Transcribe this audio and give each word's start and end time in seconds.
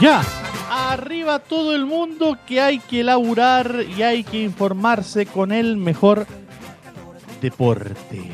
Ya, 0.00 0.22
arriba 0.70 1.40
todo 1.40 1.74
el 1.74 1.84
mundo 1.84 2.38
que 2.46 2.58
hay 2.60 2.78
que 2.78 3.04
laburar 3.04 3.84
y 3.96 4.02
hay 4.02 4.24
que 4.24 4.42
informarse 4.42 5.26
con 5.26 5.52
el 5.52 5.76
mejor 5.76 6.26
deporte. 7.42 8.30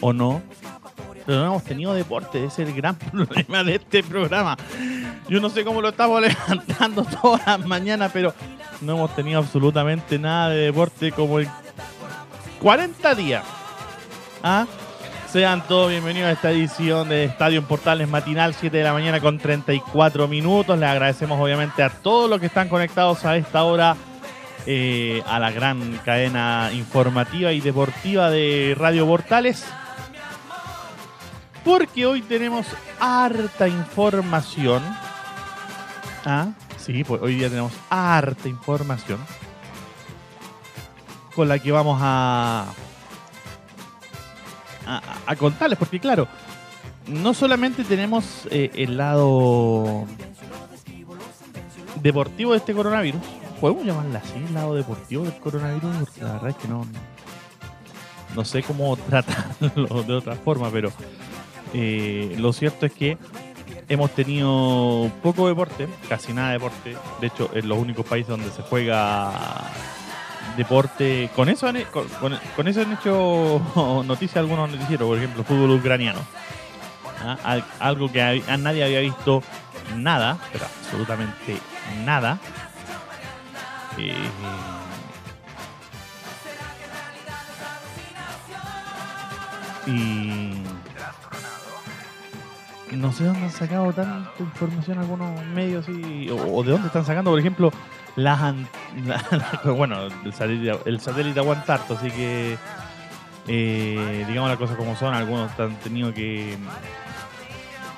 ¿O 0.00 0.12
no? 0.12 0.40
Pero 1.26 1.40
no 1.40 1.46
hemos 1.46 1.64
tenido 1.64 1.94
deporte, 1.94 2.44
es 2.44 2.60
el 2.60 2.72
gran 2.72 2.96
problema 2.98 3.64
de 3.64 3.74
este 3.74 4.04
programa. 4.04 4.56
Yo 5.28 5.40
no 5.40 5.50
sé 5.50 5.64
cómo 5.64 5.82
lo 5.82 5.88
estamos 5.88 6.22
levantando 6.48 7.04
todas 7.04 7.44
las 7.44 7.66
mañanas, 7.66 8.12
pero 8.12 8.32
no 8.80 8.94
hemos 8.94 9.14
tenido 9.16 9.40
absolutamente 9.40 10.16
nada 10.16 10.50
de 10.50 10.66
deporte 10.66 11.10
como 11.10 11.40
en 11.40 11.48
40 12.60 13.14
días. 13.16 13.44
¿Ah? 14.44 14.64
Sean 15.30 15.62
todos 15.68 15.90
bienvenidos 15.90 16.30
a 16.30 16.32
esta 16.32 16.50
edición 16.50 17.10
de 17.10 17.24
Estadio 17.24 17.58
en 17.58 17.66
Portales 17.66 18.08
Matinal, 18.08 18.54
7 18.54 18.74
de 18.74 18.82
la 18.82 18.94
mañana 18.94 19.20
con 19.20 19.38
34 19.38 20.26
minutos. 20.26 20.78
Les 20.78 20.88
agradecemos 20.88 21.38
obviamente 21.38 21.82
a 21.82 21.90
todos 21.90 22.30
los 22.30 22.40
que 22.40 22.46
están 22.46 22.70
conectados 22.70 23.26
a 23.26 23.36
esta 23.36 23.62
hora 23.64 23.94
eh, 24.64 25.22
a 25.26 25.38
la 25.38 25.50
gran 25.50 26.00
cadena 26.02 26.70
informativa 26.72 27.52
y 27.52 27.60
deportiva 27.60 28.30
de 28.30 28.74
Radio 28.78 29.06
Portales. 29.06 29.66
Porque 31.62 32.06
hoy 32.06 32.22
tenemos 32.22 32.66
harta 32.98 33.68
información. 33.68 34.82
Ah, 36.24 36.52
sí, 36.78 37.04
pues 37.04 37.20
hoy 37.20 37.34
día 37.34 37.50
tenemos 37.50 37.74
harta 37.90 38.48
información. 38.48 39.18
Con 41.34 41.48
la 41.48 41.58
que 41.58 41.70
vamos 41.70 42.00
a 42.02 42.72
a, 44.88 45.36
contarles, 45.36 45.78
porque 45.78 46.00
claro, 46.00 46.26
no 47.06 47.34
solamente 47.34 47.84
tenemos 47.84 48.48
eh, 48.50 48.70
el 48.74 48.96
lado 48.96 50.06
deportivo 52.02 52.52
de 52.52 52.58
este 52.58 52.72
coronavirus, 52.72 53.20
podemos 53.60 53.84
llamarla 53.84 54.20
así, 54.20 54.34
el 54.36 54.54
lado 54.54 54.74
deportivo 54.74 55.24
del 55.24 55.36
coronavirus, 55.38 55.96
porque 55.98 56.20
la 56.22 56.32
verdad 56.34 56.50
es 56.50 56.56
que 56.56 56.68
no, 56.68 56.86
no 58.34 58.44
sé 58.44 58.62
cómo 58.62 58.96
tratarlo 59.08 60.02
de 60.02 60.14
otra 60.14 60.36
forma, 60.36 60.70
pero 60.70 60.90
eh, 61.74 62.34
lo 62.38 62.52
cierto 62.52 62.86
es 62.86 62.92
que 62.92 63.18
hemos 63.88 64.10
tenido 64.12 65.10
poco 65.22 65.48
deporte, 65.48 65.88
casi 66.08 66.32
nada 66.32 66.48
de 66.48 66.54
deporte, 66.54 66.96
de 67.20 67.26
hecho 67.26 67.50
en 67.54 67.68
los 67.68 67.78
únicos 67.78 68.06
países 68.06 68.28
donde 68.28 68.50
se 68.50 68.62
juega 68.62 69.32
deporte. 70.58 71.30
Con 71.34 71.48
eso 71.48 71.66
han, 71.66 71.82
con, 71.84 72.06
con- 72.54 72.68
eso 72.68 72.82
han 72.82 72.92
hecho 72.92 74.02
noticia 74.06 74.40
algunos 74.42 74.70
noticieros, 74.70 75.08
por 75.08 75.16
ejemplo, 75.16 75.42
fútbol 75.44 75.70
ucraniano. 75.70 76.20
Ah, 77.24 77.38
al- 77.44 77.64
Algo 77.80 78.12
que 78.12 78.20
a, 78.22 78.56
nadie 78.58 78.84
había 78.84 79.00
visto 79.00 79.42
nada, 79.96 80.36
pero 80.52 80.66
absolutamente 80.66 81.56
nada. 82.04 82.38
Eh, 83.96 84.14
y 89.86 90.52
no 92.96 93.12
sé 93.12 93.24
dónde 93.24 93.44
han 93.44 93.50
sacado 93.50 93.92
tanta 93.92 94.30
información 94.40 94.98
algunos 94.98 95.44
medios 95.46 95.88
y, 95.88 96.30
o, 96.30 96.36
o 96.56 96.62
de 96.62 96.72
dónde 96.72 96.86
están 96.88 97.04
sacando, 97.04 97.30
por 97.30 97.38
ejemplo, 97.40 97.70
las 98.16 98.40
bueno, 99.64 100.08
el 100.24 100.32
satélite, 100.32 100.78
el 100.86 101.00
satélite 101.00 101.40
aguanta 101.40 101.74
así 101.74 102.10
que 102.10 102.56
eh, 103.46 104.24
digamos 104.28 104.50
las 104.50 104.58
cosas 104.58 104.76
como 104.76 104.96
son, 104.96 105.14
algunos 105.14 105.58
han 105.58 105.76
tenido 105.76 106.12
que 106.12 106.52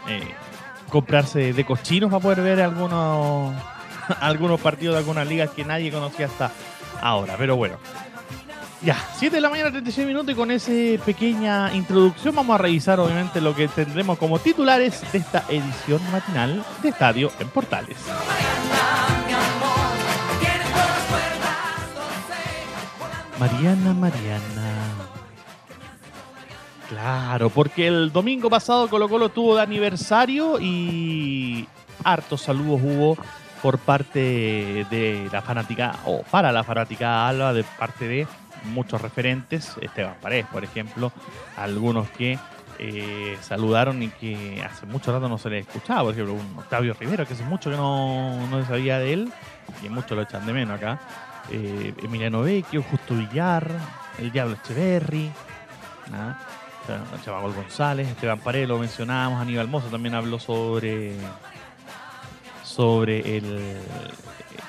eh, 0.09 0.34
comprarse 0.89 1.53
de 1.53 1.65
cochinos 1.65 2.10
para 2.10 2.22
poder 2.22 2.43
ver 2.43 2.60
algunos 2.60 3.55
algunos 4.21 4.60
partidos 4.60 4.94
de 4.94 4.99
algunas 5.00 5.27
ligas 5.27 5.50
que 5.50 5.65
nadie 5.65 5.91
conocía 5.91 6.27
hasta 6.27 6.50
ahora, 7.00 7.34
pero 7.39 7.56
bueno. 7.56 7.77
Ya, 8.83 8.97
7 9.19 9.37
de 9.37 9.43
la 9.43 9.50
mañana, 9.50 9.71
36 9.71 10.06
minutos 10.06 10.33
y 10.33 10.34
con 10.34 10.50
esa 10.50 10.72
pequeña 11.05 11.71
introducción 11.75 12.34
vamos 12.34 12.55
a 12.55 12.59
revisar 12.62 12.99
obviamente 12.99 13.43
lo 13.43 13.55
que 13.55 13.69
tendremos 13.69 14.19
como 14.19 14.39
titulares 14.39 15.03
de 15.12 15.19
esta 15.19 15.44
edición 15.50 16.00
matinal 16.10 16.65
de 16.83 16.89
Estadio 16.89 17.31
en 17.41 17.49
Portales. 17.49 17.99
Mariana, 23.41 23.95
Mariana. 23.95 24.71
Claro, 26.91 27.49
porque 27.49 27.87
el 27.87 28.12
domingo 28.12 28.51
pasado 28.51 28.87
Colo 28.91 29.09
Colo 29.09 29.31
tuvo 29.31 29.56
de 29.56 29.62
aniversario 29.62 30.61
y 30.61 31.67
hartos 32.05 32.43
saludos 32.43 32.83
hubo 32.84 33.17
por 33.62 33.78
parte 33.78 34.87
de 34.91 35.27
la 35.33 35.41
fanática, 35.41 36.01
o 36.05 36.23
para 36.31 36.53
la 36.53 36.65
fanática 36.65 37.27
Alba, 37.27 37.55
de 37.55 37.65
parte 37.65 38.06
de 38.06 38.27
muchos 38.65 39.01
referentes, 39.01 39.75
Esteban 39.81 40.17
Paredes, 40.21 40.47
por 40.53 40.62
ejemplo, 40.62 41.11
algunos 41.57 42.11
que 42.11 42.39
eh, 42.78 43.39
saludaron 43.41 44.03
y 44.03 44.09
que 44.09 44.62
hace 44.62 44.84
mucho 44.84 45.12
rato 45.12 45.31
no 45.31 45.39
se 45.39 45.49
les 45.49 45.67
escuchaba, 45.67 46.03
por 46.03 46.12
ejemplo, 46.12 46.34
un 46.34 46.59
Octavio 46.59 46.93
Rivero, 46.93 47.27
que 47.27 47.33
hace 47.33 47.45
mucho 47.45 47.71
que 47.71 47.77
no, 47.77 48.47
no 48.49 48.61
se 48.61 48.69
sabía 48.69 48.99
de 48.99 49.15
él, 49.15 49.33
y 49.83 49.89
muchos 49.89 50.12
lo 50.12 50.22
echan 50.25 50.45
de 50.45 50.53
menos 50.53 50.77
acá, 50.77 51.01
eh, 51.50 51.94
Emiliano 52.03 52.43
Vecchio, 52.43 52.83
Justo 52.83 53.15
Villar, 53.15 53.71
el 54.19 54.31
Diablo 54.31 54.56
Echeverry, 54.62 55.31
¿ah? 56.12 56.38
Chabagol 57.25 57.55
González, 57.55 58.09
Esteban 58.09 58.41
Paredes, 58.41 58.69
lo 58.69 58.78
mencionábamos, 58.78 59.41
Aníbal 59.41 59.69
Mozo 59.69 59.89
también 59.89 60.15
habló 60.15 60.39
sobre 60.39 61.15
sobre 62.65 63.37
el, 63.37 63.77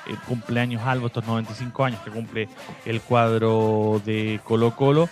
el 0.08 0.18
cumpleaños 0.28 0.82
Albo, 0.86 1.08
estos 1.08 1.26
95 1.26 1.86
años 1.86 2.02
que 2.02 2.12
cumple 2.12 2.50
el 2.86 3.02
cuadro 3.02 4.02
de 4.04 4.40
Colo 4.44 4.76
Colo. 4.76 5.10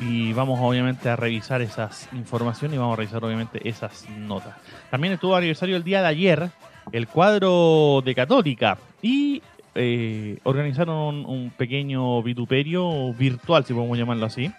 Y 0.00 0.32
vamos 0.32 0.60
obviamente 0.62 1.08
a 1.08 1.16
revisar 1.16 1.60
esas 1.60 2.08
informaciones 2.12 2.76
y 2.76 2.78
vamos 2.78 2.94
a 2.94 2.96
revisar 2.96 3.24
obviamente 3.24 3.68
esas 3.68 4.08
notas. 4.10 4.54
También 4.90 5.14
estuvo 5.14 5.34
aniversario 5.34 5.76
el 5.76 5.82
día 5.82 6.00
de 6.02 6.06
ayer 6.06 6.50
el 6.92 7.08
cuadro 7.08 8.00
de 8.04 8.14
Católica 8.14 8.78
y 9.02 9.42
eh, 9.80 10.38
organizaron 10.42 11.24
un, 11.24 11.50
pequeño 11.56 12.20
vituperio 12.22 13.12
virtual, 13.14 13.64
si 13.64 13.72
podemos 13.72 13.96
llamarlo 13.96 14.26
así, 14.26 14.50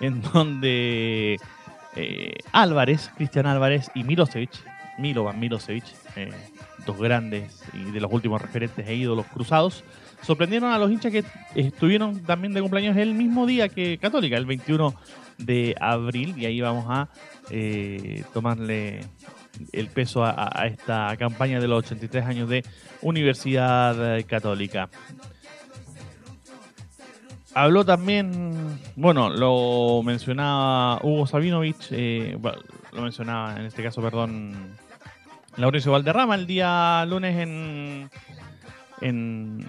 en 0.00 0.22
donde 0.32 1.38
eh, 1.94 2.34
Álvarez, 2.52 3.10
Cristian 3.14 3.46
Álvarez 3.46 3.90
y 3.94 4.04
Milosevic, 4.04 4.50
Milovan 4.98 5.38
Milosevic, 5.38 5.84
eh, 6.16 6.30
dos 6.86 6.98
grandes 6.98 7.62
y 7.74 7.90
de 7.90 8.00
los 8.00 8.10
últimos 8.10 8.40
referentes 8.40 8.88
e 8.88 8.94
ídolos 8.94 9.26
cruzados, 9.26 9.84
sorprendieron 10.22 10.72
a 10.72 10.78
los 10.78 10.90
hinchas 10.90 11.12
que 11.12 11.24
estuvieron 11.54 12.22
también 12.22 12.54
de 12.54 12.62
cumpleaños 12.62 12.96
el 12.96 13.12
mismo 13.12 13.46
día 13.46 13.68
que 13.68 13.98
Católica, 13.98 14.38
el 14.38 14.46
21 14.46 14.94
de 15.36 15.74
abril, 15.78 16.34
y 16.38 16.46
ahí 16.46 16.60
vamos 16.62 16.86
a 16.88 17.08
eh, 17.50 18.24
tomarle 18.32 19.00
el 19.72 19.88
peso 19.88 20.24
a, 20.24 20.66
esta 20.66 21.16
campaña 21.18 21.60
de 21.60 21.68
los 21.68 21.84
83 21.84 22.24
años 22.24 22.48
de 22.48 22.64
Universidad 23.02 24.24
Católica. 24.26 24.88
Habló 27.54 27.84
también, 27.86 28.78
bueno, 28.96 29.30
lo 29.30 30.02
mencionaba 30.02 31.00
Hugo 31.02 31.26
Sabinovich, 31.26 31.88
eh, 31.90 32.36
bueno, 32.38 32.58
lo 32.92 33.02
mencionaba 33.02 33.58
en 33.58 33.64
este 33.64 33.82
caso, 33.82 34.02
perdón, 34.02 34.76
Laurencio 35.56 35.92
Valderrama 35.92 36.34
el 36.34 36.46
día 36.46 37.06
lunes 37.06 37.34
en, 37.38 38.10
en, 39.00 39.66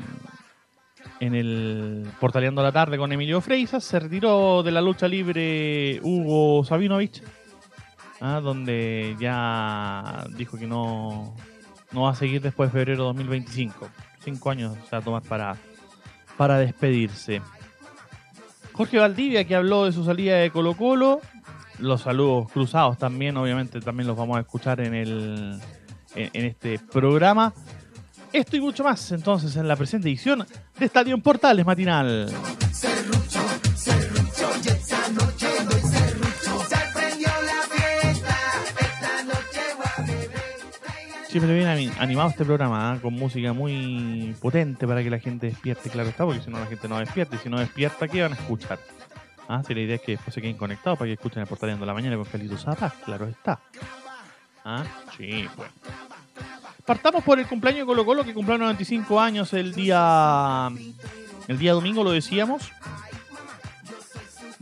en 1.19 1.35
el 1.35 2.07
Portaleando 2.19 2.61
la 2.61 2.71
Tarde 2.71 2.97
con 2.97 3.11
Emilio 3.11 3.39
Freisas. 3.39 3.83
Se 3.83 3.99
retiró 3.99 4.63
de 4.63 4.71
la 4.71 4.81
lucha 4.81 5.07
libre 5.07 5.99
Hugo 6.03 6.65
Sabinovich, 6.65 7.23
¿ah? 8.21 8.39
donde 8.41 9.15
ya 9.19 10.25
dijo 10.35 10.57
que 10.57 10.67
no, 10.67 11.35
no 11.91 12.01
va 12.03 12.11
a 12.11 12.15
seguir 12.15 12.41
después 12.41 12.69
de 12.69 12.79
febrero 12.79 13.03
de 13.03 13.07
2025. 13.07 13.89
Cinco 14.23 14.49
años 14.49 14.75
se 14.89 14.97
va 14.99 15.17
a 15.17 15.21
para, 15.21 15.57
para 16.37 16.57
despedirse. 16.59 17.41
Jorge 18.73 18.99
Valdivia, 18.99 19.45
que 19.45 19.55
habló 19.55 19.85
de 19.85 19.91
su 19.91 20.03
salida 20.03 20.37
de 20.37 20.51
Colo 20.51 20.75
Colo. 20.75 21.21
Los 21.79 22.01
saludos 22.01 22.51
cruzados 22.51 22.97
también, 22.97 23.37
obviamente, 23.37 23.79
también 23.81 24.07
los 24.07 24.17
vamos 24.17 24.37
a 24.37 24.41
escuchar 24.41 24.81
en, 24.81 24.93
el, 24.93 25.59
en 26.15 26.45
este 26.45 26.79
programa. 26.79 27.53
Esto 28.33 28.57
y 28.57 28.61
mucho 28.61 28.83
más 28.83 29.11
entonces 29.11 29.55
en 29.55 29.67
la 29.67 29.75
presente 29.75 30.09
edición 30.09 30.45
de 30.77 30.85
Estadio 30.85 31.17
Portales 31.19 31.65
Matinal. 31.65 32.29
Siempre 41.37 41.53
viene 41.53 41.91
animado 41.99 42.29
este 42.31 42.45
programa, 42.45 42.93
¿ah? 42.93 42.99
con 42.99 43.13
música 43.13 43.53
muy 43.53 44.35
potente 44.41 44.87
para 44.87 45.03
que 45.03 45.11
la 45.11 45.19
gente 45.19 45.45
despierte, 45.45 45.87
claro 45.91 46.09
está, 46.09 46.25
porque 46.25 46.41
si 46.41 46.49
no 46.49 46.57
la 46.57 46.65
gente 46.65 46.87
no 46.87 46.97
despierta, 46.97 47.35
y 47.35 47.37
si 47.37 47.47
no 47.47 47.59
despierta, 47.59 48.07
¿qué 48.07 48.23
van 48.23 48.33
a 48.33 48.35
escuchar? 48.35 48.79
¿Ah? 49.47 49.61
Si 49.63 49.75
la 49.75 49.81
idea 49.81 49.97
es 49.97 50.01
que 50.01 50.13
después 50.13 50.33
se 50.33 50.41
queden 50.41 50.57
conectados 50.57 50.97
para 50.97 51.09
que 51.09 51.13
escuchen 51.13 51.43
el 51.43 51.47
portal 51.47 51.79
de 51.79 51.85
la 51.85 51.93
mañana 51.93 52.15
con 52.15 52.25
Carlitos 52.25 52.63
Zapaz, 52.63 52.91
claro 53.05 53.27
está. 53.27 53.59
¿Ah? 54.65 54.83
Sí. 55.15 55.47
Partamos 56.83 57.23
por 57.23 57.37
el 57.37 57.45
cumpleaños 57.45 57.81
de 57.81 57.85
Colo 57.85 58.03
Colo, 58.03 58.25
que 58.25 58.33
cumplió 58.33 58.57
95 58.57 59.21
años 59.21 59.53
el 59.53 59.75
día, 59.75 60.71
el 61.47 61.57
día 61.59 61.73
domingo, 61.73 62.03
lo 62.03 62.13
decíamos, 62.13 62.71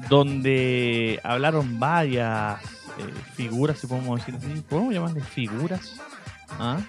donde 0.10 1.22
hablaron 1.24 1.80
varias 1.80 2.62
eh, 2.98 3.14
figuras, 3.34 3.80
si 3.80 3.88
podemos 3.88 4.20
decir 4.20 4.36
así. 4.36 4.62
¿Podemos 4.68 4.94
llamarle 4.94 5.22
figuras? 5.22 6.02
¿Ah? 6.60 6.80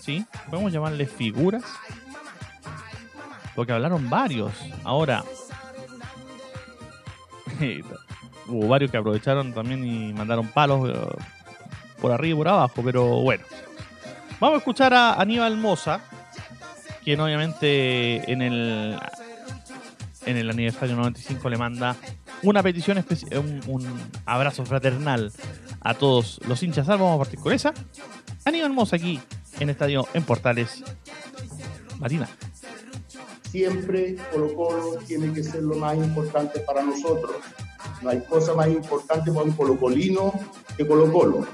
¿Sí? 0.00 0.24
¿Podemos 0.50 0.72
llamarle 0.72 1.06
figuras? 1.06 1.64
Porque 3.54 3.72
hablaron 3.72 4.08
varios. 4.10 4.52
Ahora, 4.84 5.24
hubo 8.46 8.68
varios 8.68 8.90
que 8.90 8.96
aprovecharon 8.96 9.52
también 9.52 9.84
y 9.84 10.12
mandaron 10.12 10.48
palos 10.48 10.90
eh, 10.90 10.94
por 12.00 12.12
arriba 12.12 12.34
y 12.34 12.38
por 12.38 12.48
abajo, 12.48 12.82
pero 12.84 13.04
bueno. 13.22 13.44
Vamos 14.38 14.56
a 14.56 14.58
escuchar 14.58 14.92
a 14.92 15.14
Aníbal 15.14 15.56
Moza, 15.56 16.00
quien 17.02 17.20
obviamente 17.20 18.30
en 18.30 18.42
el 18.42 18.98
en 20.26 20.36
el 20.36 20.50
aniversario 20.50 20.96
95 20.96 21.48
le 21.48 21.56
manda 21.56 21.96
una 22.42 22.62
petición 22.62 22.98
especial, 22.98 23.62
un, 23.66 24.10
abrazo 24.26 24.66
fraternal 24.66 25.32
a 25.80 25.94
todos 25.94 26.40
los 26.46 26.62
hinchas. 26.62 26.86
Vamos 26.86 27.14
a 27.14 27.18
partir 27.18 27.38
con 27.38 27.52
esa. 27.52 27.72
Aníbal 28.46 28.72
Moza 28.72 28.94
aquí 28.94 29.20
en 29.58 29.70
Estadio 29.70 30.06
en 30.14 30.22
Portales 30.22 30.84
Marina. 31.98 32.28
Siempre 33.50 34.14
Colo 34.32 34.54
Colo 34.54 34.98
tiene 35.04 35.32
que 35.32 35.42
ser 35.42 35.64
lo 35.64 35.74
más 35.74 35.96
importante 35.96 36.60
para 36.60 36.84
nosotros. 36.84 37.36
No 38.02 38.10
hay 38.10 38.20
cosa 38.20 38.54
más 38.54 38.68
importante 38.68 39.32
para 39.32 39.44
un 39.46 39.50
colocolino 39.50 40.32
que 40.76 40.86
Colo 40.86 41.12
Colo. 41.12 41.44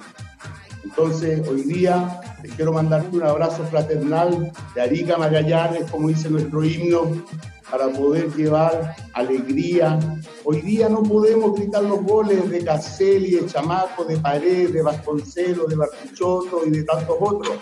Entonces, 0.85 1.49
hoy 1.49 1.62
día 1.62 2.21
les 2.43 2.53
quiero 2.56 2.75
mandar 2.75 3.06
un 3.11 3.23
abrazo 3.23 3.65
fraternal 3.71 4.53
de 4.75 4.83
Arica 4.83 5.17
Magallanes, 5.17 5.91
como 5.91 6.09
dice 6.09 6.29
nuestro 6.29 6.62
himno, 6.62 7.25
para 7.71 7.88
poder 7.88 8.31
llevar 8.35 8.97
alegría. 9.15 9.99
Hoy 10.44 10.61
día 10.61 10.89
no 10.89 11.05
podemos 11.05 11.55
gritar 11.55 11.85
los 11.85 12.03
goles 12.03 12.50
de 12.50 12.65
Caselli, 12.65 13.37
de 13.37 13.47
Chamaco, 13.47 14.05
de 14.05 14.19
Pared, 14.19 14.71
de 14.71 14.83
Vasconcelos, 14.83 15.69
de 15.69 15.77
Bartichotto 15.77 16.67
y 16.67 16.71
de 16.71 16.83
tantos 16.83 17.17
otros. 17.21 17.59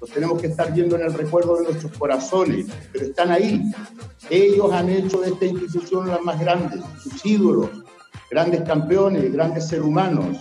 Los 0.00 0.10
tenemos 0.10 0.40
que 0.40 0.46
estar 0.46 0.72
viendo 0.72 0.96
en 0.96 1.02
el 1.02 1.12
recuerdo 1.12 1.56
de 1.56 1.64
nuestros 1.64 1.92
corazones, 1.98 2.68
pero 2.90 3.04
están 3.04 3.30
ahí. 3.30 3.70
Ellos 4.30 4.72
han 4.72 4.88
hecho 4.88 5.20
de 5.20 5.28
esta 5.28 5.44
institución 5.44 6.08
la 6.08 6.18
más 6.20 6.40
grande, 6.40 6.80
sus 7.02 7.24
ídolos, 7.26 7.68
grandes 8.30 8.62
campeones, 8.62 9.30
grandes 9.30 9.68
seres 9.68 9.84
humanos. 9.84 10.38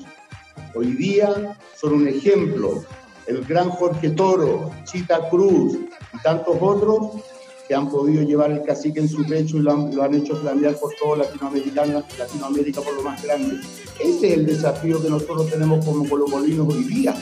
Hoy 0.76 0.94
día 0.94 1.58
son 1.76 1.94
un 1.94 2.08
ejemplo. 2.08 2.86
El 3.28 3.44
gran 3.44 3.70
Jorge 3.70 4.12
Toro, 4.12 4.72
Chita 4.86 5.30
Cruz 5.30 5.78
y 6.14 6.18
tantos 6.24 6.56
otros 6.62 7.22
que 7.70 7.76
han 7.76 7.88
podido 7.88 8.24
llevar 8.24 8.52
el 8.52 8.64
cacique 8.64 9.00
en 9.00 9.08
su 9.08 9.24
pecho 9.28 9.58
y 9.58 9.60
lo 9.60 10.04
han, 10.04 10.14
hecho 10.16 10.36
flandear 10.36 10.76
por 10.78 10.92
todo 10.96 11.18
Latinoamérica, 11.18 11.86
Latinoamérica 12.18 12.82
por 12.82 12.96
lo 12.96 13.04
más 13.04 13.22
grande. 13.22 13.58
Ese 14.00 14.28
es 14.28 14.34
el 14.34 14.48
desafío 14.48 15.00
que 15.00 15.08
nosotros 15.08 15.52
tenemos 15.52 15.86
como 15.86 16.10
colomolinos 16.10 16.68
hoy 16.68 16.84
día. 16.86 17.16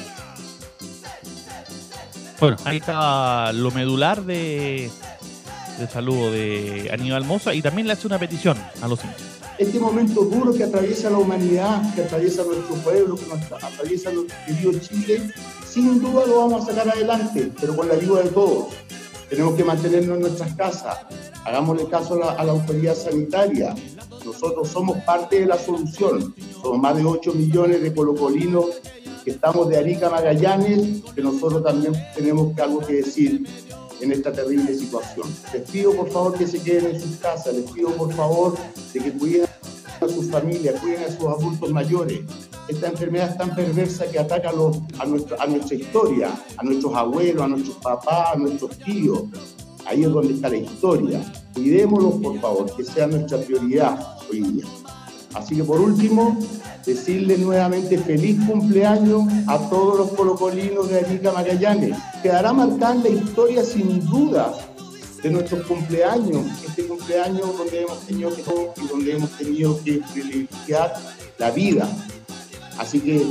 Bueno, 2.39 2.55
ahí 2.63 2.77
está 2.77 3.51
lo 3.51 3.71
medular 3.71 4.23
de, 4.23 4.89
de 5.79 5.87
saludo 5.87 6.31
de 6.31 6.91
Aníbal 6.93 7.25
Moza 7.25 7.53
y 7.53 7.61
también 7.61 7.85
le 7.87 7.93
hace 7.93 8.07
una 8.07 8.17
petición 8.17 8.57
a 8.81 8.87
los 8.87 9.03
hinchas 9.03 9.37
este 9.57 9.79
momento 9.79 10.21
duro 10.21 10.53
que 10.53 10.63
atraviesa 10.63 11.09
la 11.09 11.17
humanidad, 11.17 11.95
que 11.95 12.03
atraviesa 12.03 12.43
nuestro 12.43 12.75
pueblo, 12.75 13.15
que 13.15 13.25
atraviesa 13.65 14.11
nuestro 14.11 14.37
querido 14.45 14.71
Chile, 14.79 15.33
sin 15.67 15.99
duda 15.99 16.27
lo 16.27 16.37
vamos 16.47 16.63
a 16.63 16.71
sacar 16.71 16.89
adelante, 16.89 17.51
pero 17.59 17.75
con 17.75 17.87
la 17.87 17.95
ayuda 17.95 18.21
de 18.21 18.29
todos. 18.29 18.67
Tenemos 19.29 19.55
que 19.55 19.63
mantenernos 19.63 20.15
en 20.15 20.21
nuestras 20.21 20.53
casas, 20.55 20.99
hagámosle 21.45 21.87
caso 21.89 22.15
a 22.15 22.43
la, 22.43 22.51
autoridad 22.51 22.95
sanitaria. 22.95 23.75
Nosotros 24.25 24.69
somos 24.69 24.97
parte 24.99 25.41
de 25.41 25.45
la 25.45 25.57
solución. 25.57 26.33
Somos 26.61 26.79
más 26.79 26.95
de 26.95 27.03
8 27.03 27.33
millones 27.33 27.81
de 27.81 27.93
colocolinos 27.93 28.65
que 29.25 29.31
estamos 29.31 29.67
de 29.67 29.77
Arica 29.77 30.09
Magallanes, 30.09 31.03
que 31.13 31.21
nosotros 31.21 31.63
también 31.63 31.93
tenemos 32.15 32.57
algo 32.59 32.79
que 32.79 32.93
decir 32.93 33.45
en 33.99 34.11
esta 34.11 34.31
terrible 34.31 34.73
situación. 34.73 35.27
Les 35.53 35.69
pido 35.69 35.93
por 35.93 36.09
favor 36.09 36.37
que 36.37 36.47
se 36.47 36.61
queden 36.61 36.95
en 36.95 37.01
sus 37.01 37.17
casas, 37.17 37.53
les 37.53 37.69
pido 37.71 37.89
por 37.91 38.13
favor 38.13 38.55
de 38.93 38.99
que 38.99 39.11
cuiden 39.11 39.45
a 40.05 40.09
sus 40.09 40.29
familias, 40.29 40.79
cuiden 40.79 41.03
a 41.03 41.11
sus 41.11 41.25
adultos 41.25 41.69
mayores. 41.71 42.21
Esta 42.67 42.87
enfermedad 42.87 43.31
es 43.31 43.37
tan 43.37 43.55
perversa 43.55 44.05
que 44.05 44.19
ataca 44.19 44.49
a, 44.49 45.05
nuestra, 45.05 45.75
historia, 45.75 46.31
a 46.57 46.63
nuestros 46.63 46.95
abuelos, 46.95 47.43
a 47.43 47.47
nuestros 47.47 47.77
papás, 47.77 48.33
a 48.33 48.35
nuestros 48.35 48.77
tíos. 48.79 49.23
Ahí 49.85 50.03
es 50.03 50.09
donde 50.09 50.33
está 50.33 50.49
la 50.49 50.57
historia. 50.57 51.21
Cuidémoslos, 51.53 52.15
por 52.15 52.39
favor, 52.39 52.75
que 52.75 52.83
sea 52.83 53.07
nuestra 53.07 53.39
prioridad 53.39 54.17
hoy 54.29 54.41
día. 54.41 54.65
Así 55.33 55.55
que 55.55 55.63
por 55.63 55.79
último, 55.79 56.37
decirle 56.85 57.37
nuevamente 57.37 57.97
feliz 57.97 58.37
cumpleaños 58.45 59.23
a 59.47 59.57
todos 59.69 59.97
los 59.97 60.09
colocolinos 60.11 60.89
de 60.89 60.99
Arica 60.99 61.31
Magallanes. 61.31 61.97
Quedará 62.23 62.53
marcada 62.53 62.95
la 62.95 63.09
historia 63.09 63.63
sin 63.63 64.05
duda 64.05 64.53
de 65.21 65.31
nuestros 65.31 65.65
cumpleaños, 65.65 66.45
este 66.65 66.85
cumpleaños 66.87 67.57
donde 67.57 67.81
hemos 67.81 67.99
tenido 68.01 68.35
que 68.35 68.41
y 68.41 68.87
donde 68.87 69.11
hemos 69.13 69.31
tenido 69.31 69.83
que 69.83 70.01
privilegiar 70.13 70.93
la 71.37 71.51
vida. 71.51 71.87
Así 72.77 72.99
que 72.99 73.25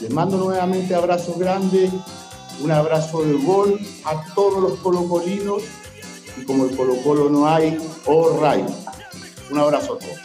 les 0.00 0.10
mando 0.10 0.36
nuevamente 0.36 0.94
abrazos 0.94 1.38
grandes, 1.38 1.90
un 2.60 2.70
abrazo 2.70 3.22
de 3.22 3.32
gol 3.34 3.80
a 4.04 4.24
todos 4.34 4.62
los 4.62 4.78
colocolinos 4.80 5.62
y 6.40 6.44
como 6.44 6.64
el 6.64 6.76
Colo 6.76 6.96
Colo 7.02 7.30
no 7.30 7.46
hay, 7.46 7.76
oh 8.06 8.38
ray. 8.40 8.64
Un 9.50 9.58
abrazo 9.58 9.94
a 9.94 9.98
todos. 9.98 10.18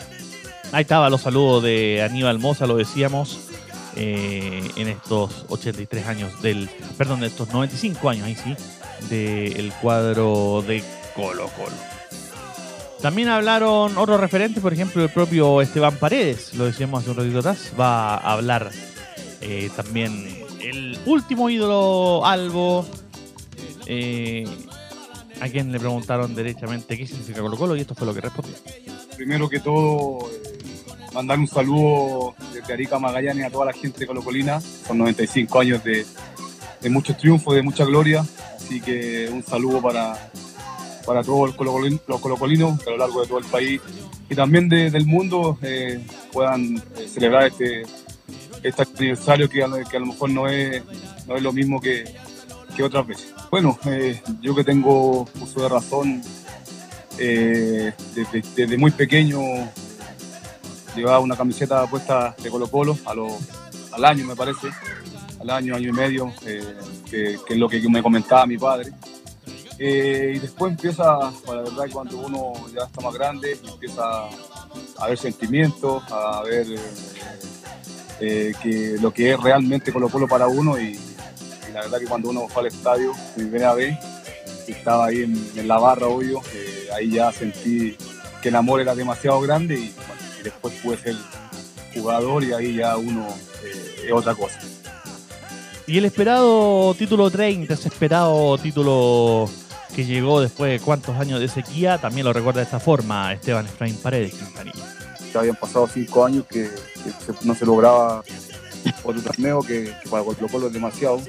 Ahí 0.71 0.81
estaba 0.81 1.09
los 1.09 1.21
saludos 1.21 1.63
de 1.63 2.01
Aníbal 2.03 2.39
Moza, 2.39 2.67
lo 2.67 2.75
decíamos, 2.75 3.39
eh, 3.95 4.69
en 4.75 4.87
estos 4.89 5.45
83 5.49 6.05
años 6.07 6.41
del, 6.41 6.69
perdón, 6.97 7.21
de 7.21 7.27
estos 7.27 7.51
95 7.51 8.09
años, 8.09 8.27
ahí 8.27 8.35
sí, 8.35 8.55
del 9.09 9.71
cuadro 9.81 10.63
de 10.67 10.83
Colo 11.17 11.49
Colo. 11.57 11.75
También 13.01 13.27
hablaron 13.27 13.97
otros 13.97 14.19
referentes, 14.19 14.61
por 14.61 14.71
ejemplo, 14.71 15.03
el 15.03 15.09
propio 15.09 15.61
Esteban 15.61 15.95
Paredes, 15.95 16.53
lo 16.53 16.65
decíamos 16.65 17.01
hace 17.01 17.11
un 17.11 17.17
ratito 17.17 17.39
atrás, 17.39 17.73
va 17.79 18.15
a 18.15 18.33
hablar 18.33 18.71
eh, 19.41 19.69
también 19.75 20.45
el 20.61 20.97
último 21.05 21.49
ídolo 21.49 22.23
Albo, 22.23 22.85
eh, 23.87 24.47
a 25.41 25.49
quien 25.49 25.71
le 25.71 25.79
preguntaron 25.79 26.35
derechamente 26.35 26.97
qué 26.97 27.07
significa 27.07 27.41
Colo 27.41 27.57
Colo 27.57 27.75
y 27.75 27.81
esto 27.81 27.95
fue 27.95 28.05
lo 28.05 28.13
que 28.13 28.21
respondió. 28.21 28.55
Primero 29.15 29.49
que 29.49 29.59
todo, 29.59 30.29
mandar 31.13 31.39
un 31.39 31.47
saludo 31.47 32.35
desde 32.53 32.73
Arica 32.73 32.99
Magallanes 32.99 33.45
a 33.45 33.49
toda 33.49 33.65
la 33.65 33.73
gente 33.73 33.99
de 33.99 34.05
Colocolina. 34.07 34.61
Son 34.61 34.99
95 34.99 35.59
años 35.59 35.83
de, 35.83 36.05
de 36.79 36.89
muchos 36.91 37.17
triunfos, 37.17 37.55
de 37.55 37.63
mucha 37.63 37.85
gloria. 37.85 38.23
Así 38.55 38.81
que 38.81 39.29
un 39.31 39.43
saludo 39.43 39.81
para, 39.81 40.29
para 41.07 41.23
todos 41.23 41.55
los 42.07 42.19
colocolinos 42.21 42.85
a 42.85 42.89
lo 42.91 42.97
largo 42.97 43.21
de 43.21 43.27
todo 43.27 43.39
el 43.39 43.45
país 43.45 43.81
y 44.29 44.35
también 44.35 44.67
del 44.67 45.05
mundo 45.05 45.57
eh, 45.61 46.05
puedan 46.33 46.75
eh, 46.75 47.07
celebrar 47.07 47.47
este, 47.47 47.83
este 48.61 48.83
aniversario 48.83 49.49
que 49.49 49.63
a, 49.63 49.69
que 49.89 49.95
a, 49.95 49.99
lo 50.01 50.07
mejor 50.07 50.29
no 50.29 50.47
es, 50.47 50.83
no 51.25 51.37
es 51.37 51.41
lo 51.41 51.53
mismo 51.53 51.79
que, 51.79 52.03
que 52.75 52.83
otras 52.83 53.07
veces. 53.07 53.33
Bueno, 53.49 53.79
eh, 53.85 54.21
yo 54.41 54.53
que 54.53 54.65
tengo 54.65 55.25
uso 55.41 55.61
de 55.63 55.69
razón, 55.69 56.21
Eh, 57.19 57.91
desde, 58.55 58.77
muy 58.77 58.91
pequeño 58.91 59.39
llevaba 60.95 61.19
una 61.19 61.35
camiseta 61.35 61.83
puesta 61.89 62.35
de 62.43 62.47
Colo 62.51 62.67
Colo 62.67 62.95
al 63.91 64.05
año, 64.05 64.23
me 64.23 64.35
parece, 64.35 64.67
al 65.41 65.49
año, 65.49 65.75
año 65.75 65.89
y 65.89 65.93
medio, 65.93 66.31
que, 67.09 67.39
es 67.49 67.57
lo 67.57 67.67
que 67.67 67.81
me 67.89 68.03
comentaba 68.03 68.45
mi 68.45 68.59
padre. 68.59 68.91
Eh, 69.79 70.33
y 70.35 70.39
después 70.39 70.71
empieza, 70.71 71.31
la 71.45 71.61
verdad, 71.61 71.85
cuando 71.91 72.17
uno 72.17 72.53
ya 72.73 72.85
está 72.85 73.01
más 73.01 73.13
grande, 73.13 73.59
empieza 73.63 74.01
a 74.97 75.07
ver 75.07 75.17
sentimientos, 75.17 76.03
a 76.11 76.41
ver 76.43 76.65
que 78.19 78.97
lo 78.99 79.13
que 79.13 79.33
es 79.33 79.39
realmente 79.39 79.93
Colo 79.93 80.09
Colo 80.09 80.27
para 80.27 80.47
uno 80.47 80.79
y, 80.79 80.97
la 81.73 81.81
verdad 81.81 81.99
que 81.99 82.07
cuando 82.07 82.29
uno 82.29 82.47
fue 82.47 82.63
al 82.63 82.67
estadio, 82.67 83.13
primera 83.35 83.75
vez, 83.75 83.95
estaba 84.67 85.07
ahí 85.07 85.21
en, 85.21 85.67
la 85.67 85.77
barra, 85.77 86.07
obvio, 86.07 86.41
ahí 86.95 87.11
ya 87.11 87.31
sentí 87.31 87.95
que 88.41 88.49
el 88.49 88.55
amor 88.55 88.81
era 88.81 88.95
demasiado 88.95 89.39
grande 89.41 89.75
y, 89.75 89.93
después 90.43 90.73
pude 90.81 90.97
ser 90.97 91.15
jugador 91.93 92.43
y 92.43 92.53
ahí 92.53 92.75
ya 92.75 92.95
uno 92.95 93.27
eh, 93.63 94.05
es 94.05 94.11
otra 94.11 94.33
cosa. 94.33 94.59
Y 95.85 95.97
el 95.97 96.05
esperado 96.05 96.93
título 96.95 97.29
30, 97.29 97.73
ese 97.73 97.87
esperado 97.87 98.57
título 98.57 99.49
que 99.95 100.05
llegó 100.05 100.41
después 100.41 100.71
de 100.71 100.79
cuántos 100.83 101.15
años 101.17 101.39
de 101.39 101.47
sequía, 101.47 101.97
también 101.97 102.25
lo 102.25 102.33
recuerda 102.33 102.59
de 102.59 102.65
esta 102.65 102.79
forma 102.79 103.33
Esteban 103.33 103.65
Efraín 103.65 103.95
Paredes 103.97 104.35
Ya 105.33 105.39
habían 105.39 105.55
pasado 105.55 105.87
cinco 105.87 106.25
años 106.25 106.45
que, 106.45 106.69
no 107.43 107.55
se 107.55 107.65
lograba 107.65 108.23
otro 109.03 109.21
torneo 109.21 109.61
que, 109.61 109.91
para 110.09 110.23
Colo 110.23 110.47
Colo 110.49 110.67
es 110.67 110.73
demasiado. 110.73 111.21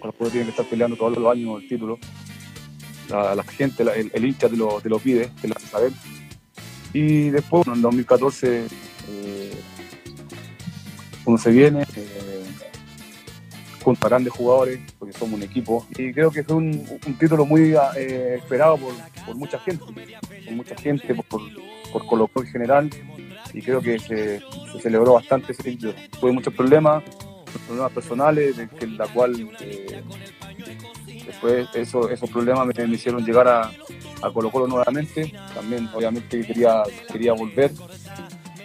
Colo 0.00 0.12
Colo 0.12 0.30
tiene 0.30 0.46
que 0.46 0.50
estar 0.50 0.66
peleando 0.66 0.96
todos 0.96 1.16
los 1.16 1.32
años 1.32 1.62
el 1.62 1.68
título 1.68 1.98
la, 3.12 3.44
gente, 3.44 3.84
el, 4.12 4.24
hincha 4.24 4.48
te 4.48 4.56
lo, 4.56 4.80
te 4.80 4.88
lo 4.88 4.98
pide, 4.98 5.30
te 5.40 5.48
lo 5.48 5.54
hace 5.56 5.66
saber. 5.66 5.92
Y 6.92 7.30
después, 7.30 7.66
en 7.66 7.82
2014, 7.82 8.66
eh, 9.08 9.52
uno 11.24 11.38
se 11.38 11.50
viene 11.50 11.82
eh, 11.96 12.44
junto 13.82 14.06
a 14.06 14.08
grandes 14.10 14.32
jugadores, 14.32 14.80
porque 14.98 15.16
somos 15.16 15.34
un 15.34 15.42
equipo. 15.42 15.86
Y 15.96 16.12
creo 16.12 16.30
que 16.30 16.42
fue 16.42 16.56
un, 16.56 16.86
título 17.18 17.44
muy 17.44 17.74
eh, 17.96 18.36
esperado 18.36 18.78
por, 18.78 19.36
mucha 19.36 19.58
gente, 19.58 19.84
por 19.84 20.54
mucha 20.54 20.76
gente, 20.76 21.14
por, 21.14 21.40
por 21.92 22.06
Colo 22.06 22.30
en 22.36 22.46
general. 22.46 22.90
Y 23.52 23.60
creo 23.60 23.80
que 23.80 23.98
se, 23.98 24.40
celebró 24.80 25.14
bastante 25.14 25.52
ese 25.52 25.62
título. 25.62 25.94
Tuve 26.20 26.32
muchos 26.32 26.54
problemas, 26.54 27.02
problemas 27.66 27.92
personales, 27.92 28.56
de, 28.56 28.86
la 28.86 29.06
cual 29.08 29.50
eh, 29.60 30.02
Después 31.26 31.68
eso, 31.74 32.10
esos 32.10 32.28
problemas 32.30 32.66
me, 32.66 32.84
hicieron 32.94 33.24
llegar 33.24 33.46
a, 33.46 33.70
a, 34.22 34.32
Colo 34.32 34.50
Colo 34.50 34.66
nuevamente. 34.66 35.32
También 35.54 35.88
obviamente 35.94 36.44
quería, 36.44 36.82
quería 37.10 37.32
volver. 37.32 37.70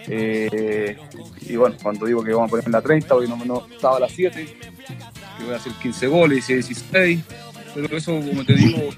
Eh, 0.07 0.97
y 1.41 1.55
bueno, 1.55 1.75
cuando 1.81 2.05
digo 2.05 2.23
que 2.23 2.31
vamos 2.31 2.47
a 2.47 2.51
poner 2.51 2.65
en 2.65 2.71
la 2.71 2.81
30, 2.81 3.13
hoy 3.13 3.27
no, 3.27 3.37
no 3.45 3.67
estaba 3.67 3.97
a 3.97 3.99
las 4.01 4.11
7, 4.11 4.66
que 5.37 5.43
voy 5.43 5.53
a 5.53 5.57
hacer 5.57 5.73
15 5.73 6.07
goles 6.07 6.49
y 6.49 6.53
16. 6.55 7.19
Pero 7.75 7.97
eso, 7.97 8.19
como 8.19 8.43
te 8.43 8.55
digo, 8.55 8.89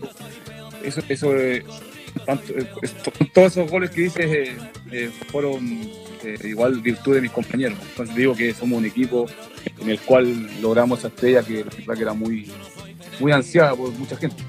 eso, 0.84 1.02
eso 1.10 1.36
eh, 1.36 1.64
todos 3.34 3.52
esos 3.52 3.70
goles 3.70 3.90
que 3.92 4.02
dices 4.02 4.50
eh, 4.92 5.12
fueron 5.32 5.90
igual 6.44 6.80
virtud 6.82 7.16
de 7.16 7.22
mis 7.22 7.32
compañeros. 7.32 7.78
Entonces 7.90 8.16
digo 8.16 8.36
que 8.36 8.54
somos 8.54 8.80
un 8.80 8.86
equipo 8.86 9.26
en 9.80 9.90
el 9.90 10.00
cual 10.00 10.50
logramos 10.62 11.00
esa 11.00 11.08
estrella 11.10 11.44
que 11.44 11.66
la 11.86 11.96
que 11.96 12.02
era 12.02 12.14
muy, 12.14 12.52
muy 13.20 13.32
ansiada 13.32 13.76
por 13.76 13.92
mucha 13.92 14.16
gente. 14.18 14.44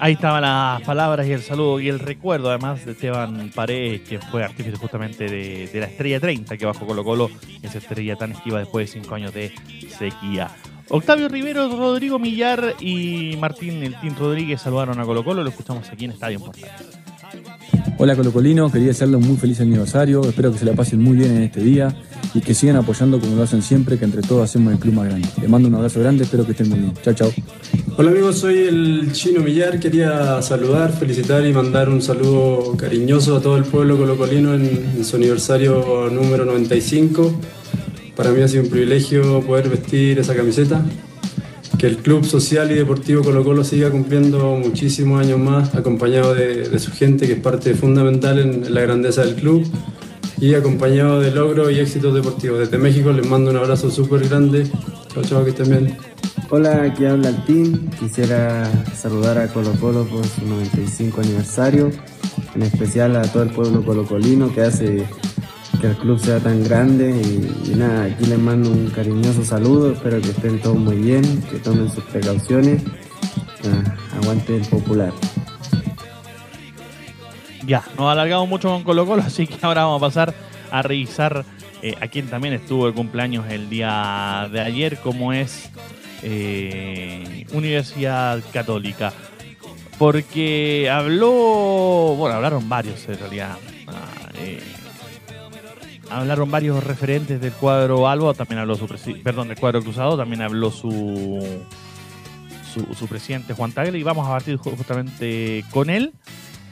Ahí 0.00 0.12
estaban 0.12 0.42
las 0.42 0.82
palabras 0.82 1.26
y 1.26 1.32
el 1.32 1.42
saludo 1.42 1.80
y 1.80 1.88
el 1.88 1.98
recuerdo 1.98 2.50
además 2.50 2.84
de 2.84 2.92
Esteban 2.92 3.50
Paredes, 3.54 4.02
que 4.02 4.18
fue 4.20 4.44
artífice 4.44 4.76
justamente 4.76 5.24
de, 5.24 5.80
la 5.80 5.86
Estrella 5.86 6.20
30 6.20 6.56
que 6.56 6.66
bajó 6.66 6.86
Colo 6.86 7.02
Colo, 7.02 7.30
esa 7.62 7.78
estrella 7.78 8.14
tan 8.16 8.32
esquiva 8.32 8.60
después 8.60 8.86
de 8.92 9.00
cinco 9.00 9.14
años 9.16 9.34
de 9.34 9.52
sequía. 9.98 10.50
Octavio 10.88 11.28
Rivero, 11.28 11.68
Rodrigo 11.68 12.18
Millar 12.18 12.76
y 12.80 13.36
Martín 13.38 13.82
El 13.82 14.16
Rodríguez 14.16 14.62
saludaron 14.62 15.00
a 15.00 15.04
Colo 15.04 15.24
Colo, 15.24 15.42
lo 15.42 15.50
escuchamos 15.50 15.88
aquí 15.90 16.04
en 16.04 16.12
Estadio 16.12 16.40
Portales. 16.40 16.98
Hola 18.00 18.14
Colocolino, 18.14 18.70
quería 18.70 18.92
hacerle 18.92 19.16
un 19.16 19.26
muy 19.26 19.36
feliz 19.36 19.60
aniversario, 19.60 20.22
espero 20.22 20.52
que 20.52 20.58
se 20.58 20.64
la 20.64 20.72
pasen 20.72 21.02
muy 21.02 21.16
bien 21.16 21.36
en 21.36 21.42
este 21.42 21.60
día 21.60 21.92
y 22.32 22.40
que 22.40 22.54
sigan 22.54 22.76
apoyando 22.76 23.18
como 23.18 23.34
lo 23.34 23.42
hacen 23.42 23.60
siempre, 23.60 23.98
que 23.98 24.04
entre 24.04 24.22
todos 24.22 24.44
hacemos 24.44 24.72
el 24.72 24.78
club 24.78 24.94
más 24.94 25.06
grande. 25.06 25.26
Les 25.40 25.50
mando 25.50 25.66
un 25.66 25.74
abrazo 25.74 25.98
grande, 25.98 26.22
espero 26.22 26.46
que 26.46 26.52
estén 26.52 26.68
muy 26.68 26.78
bien. 26.78 26.94
Chao, 27.02 27.12
chao. 27.12 27.32
Hola 27.96 28.12
amigos, 28.12 28.38
soy 28.38 28.58
el 28.58 29.10
Chino 29.10 29.40
Millar, 29.40 29.80
quería 29.80 30.40
saludar, 30.42 30.92
felicitar 30.92 31.44
y 31.44 31.52
mandar 31.52 31.88
un 31.88 32.00
saludo 32.00 32.76
cariñoso 32.76 33.36
a 33.36 33.42
todo 33.42 33.56
el 33.56 33.64
pueblo 33.64 33.98
colocolino 33.98 34.54
en, 34.54 34.92
en 34.96 35.04
su 35.04 35.16
aniversario 35.16 36.08
número 36.08 36.44
95. 36.44 37.34
Para 38.14 38.30
mí 38.30 38.40
ha 38.42 38.46
sido 38.46 38.62
un 38.62 38.70
privilegio 38.70 39.40
poder 39.40 39.68
vestir 39.68 40.20
esa 40.20 40.36
camiseta 40.36 40.84
que 41.78 41.86
el 41.86 41.98
Club 41.98 42.24
Social 42.24 42.70
y 42.72 42.74
Deportivo 42.74 43.22
Colo 43.22 43.44
Colo 43.44 43.62
siga 43.62 43.88
cumpliendo 43.90 44.56
muchísimos 44.56 45.24
años 45.24 45.38
más, 45.38 45.74
acompañado 45.76 46.34
de, 46.34 46.76
su 46.80 46.90
gente, 46.90 47.26
que 47.28 47.34
es 47.34 47.40
parte 47.40 47.72
fundamental 47.74 48.40
en, 48.40 48.74
la 48.74 48.80
grandeza 48.80 49.22
del 49.24 49.36
club, 49.36 49.64
y 50.40 50.54
acompañado 50.54 51.20
de 51.20 51.30
logros 51.30 51.70
y 51.70 51.78
éxitos 51.78 52.12
deportivos. 52.14 52.58
Desde 52.58 52.78
México 52.78 53.12
les 53.12 53.26
mando 53.26 53.50
un 53.50 53.56
abrazo 53.56 53.90
súper 53.90 54.28
grande. 54.28 54.66
Chao, 55.14 55.22
chao, 55.22 55.44
que 55.44 55.50
estén 55.50 55.70
bien. 55.70 55.96
Hola, 56.50 56.82
aquí 56.82 57.04
habla 57.04 57.28
el 57.28 57.44
team. 57.44 57.90
Quisiera 57.98 58.68
saludar 58.94 59.38
a 59.38 59.46
Colo 59.48 59.72
Colo 59.80 60.04
por 60.04 60.26
su 60.26 60.44
95 60.46 61.20
aniversario, 61.20 61.90
en 62.56 62.62
especial 62.62 63.16
a 63.16 63.22
todo 63.22 63.44
el 63.44 63.50
pueblo 63.50 63.84
colocolino 63.84 64.52
que 64.52 64.62
hace 64.62 65.04
que 65.80 65.86
el 65.86 65.96
club 65.96 66.18
sea 66.18 66.40
tan 66.40 66.64
grande 66.64 67.10
y, 67.10 67.74
nada, 67.74 68.04
aquí 68.04 68.26
les 68.26 68.38
mando 68.38 68.70
un 68.70 68.90
cariñoso 68.90 69.44
saludo, 69.44 69.92
espero 69.92 70.20
que 70.20 70.30
estén 70.30 70.60
todos 70.60 70.76
muy 70.76 70.96
bien, 70.96 71.42
que 71.42 71.58
tomen 71.58 71.90
sus 71.90 72.04
precauciones, 72.04 72.82
aguante 74.16 74.56
el 74.56 74.62
popular. 74.66 75.12
Ya, 77.66 77.84
nos 77.96 78.10
alargamos 78.10 78.48
mucho 78.48 78.68
con 78.70 78.82
Colo 78.82 79.06
Colo, 79.06 79.22
así 79.26 79.46
que 79.46 79.58
ahora 79.62 79.84
vamos 79.84 80.02
a 80.02 80.06
pasar 80.06 80.34
a 80.70 80.82
revisar 80.82 81.44
eh, 81.82 81.94
a 82.00 82.08
quien 82.08 82.26
también 82.28 82.54
estuvo 82.54 82.86
de 82.86 82.92
cumpleaños 82.92 83.46
el 83.48 83.70
día 83.70 84.48
de 84.50 84.60
ayer, 84.60 84.98
como 84.98 85.32
es 85.32 85.70
eh, 86.22 87.46
Universidad 87.52 88.42
Católica. 88.52 89.12
Porque 89.98 90.88
habló, 90.90 92.14
bueno, 92.16 92.36
hablaron 92.36 92.68
varios 92.68 93.08
en 93.08 93.18
realidad. 93.18 93.56
Ah, 93.86 94.30
eh, 94.38 94.62
hablaron 96.10 96.50
varios 96.50 96.82
referentes 96.84 97.40
del 97.40 97.52
cuadro 97.52 98.08
Albo, 98.08 98.34
también 98.34 98.60
habló 98.60 98.76
su 98.76 98.86
perdón, 99.22 99.48
del 99.48 99.58
cuadro 99.58 99.82
cruzado, 99.82 100.16
también 100.16 100.42
habló 100.42 100.70
su, 100.70 101.38
su, 102.96 103.06
presidente 103.06 103.54
Juan 103.54 103.72
Tagle 103.72 103.98
y 103.98 104.02
vamos 104.02 104.26
a 104.26 104.30
partir 104.30 104.56
justamente 104.56 105.64
con 105.70 105.90
él. 105.90 106.12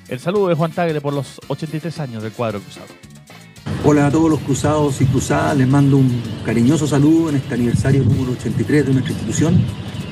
El 0.09 0.21
saludo 0.21 0.49
de 0.49 0.55
Juan 0.55 0.73
Tagle 0.73 1.01
por 1.01 1.13
los 1.13 1.41
83 1.49 2.01
años 2.01 2.23
del 2.23 2.33
cuadro 2.33 2.61
cruzado. 2.61 2.87
Hola 3.85 4.07
a 4.07 4.11
todos 4.11 4.31
los 4.31 4.41
cruzados 4.41 5.01
y 5.01 5.07
cruzadas, 5.07 5.57
les 5.57 5.69
mando 5.69 5.97
un 5.97 6.23
cariñoso 6.45 6.87
saludo 6.87 7.31
en 7.31 7.37
este 7.37 7.55
aniversario 7.55 8.03
número 8.05 8.33
83 8.33 8.87
de 8.87 8.93
nuestra 8.93 9.13
institución. 9.13 9.61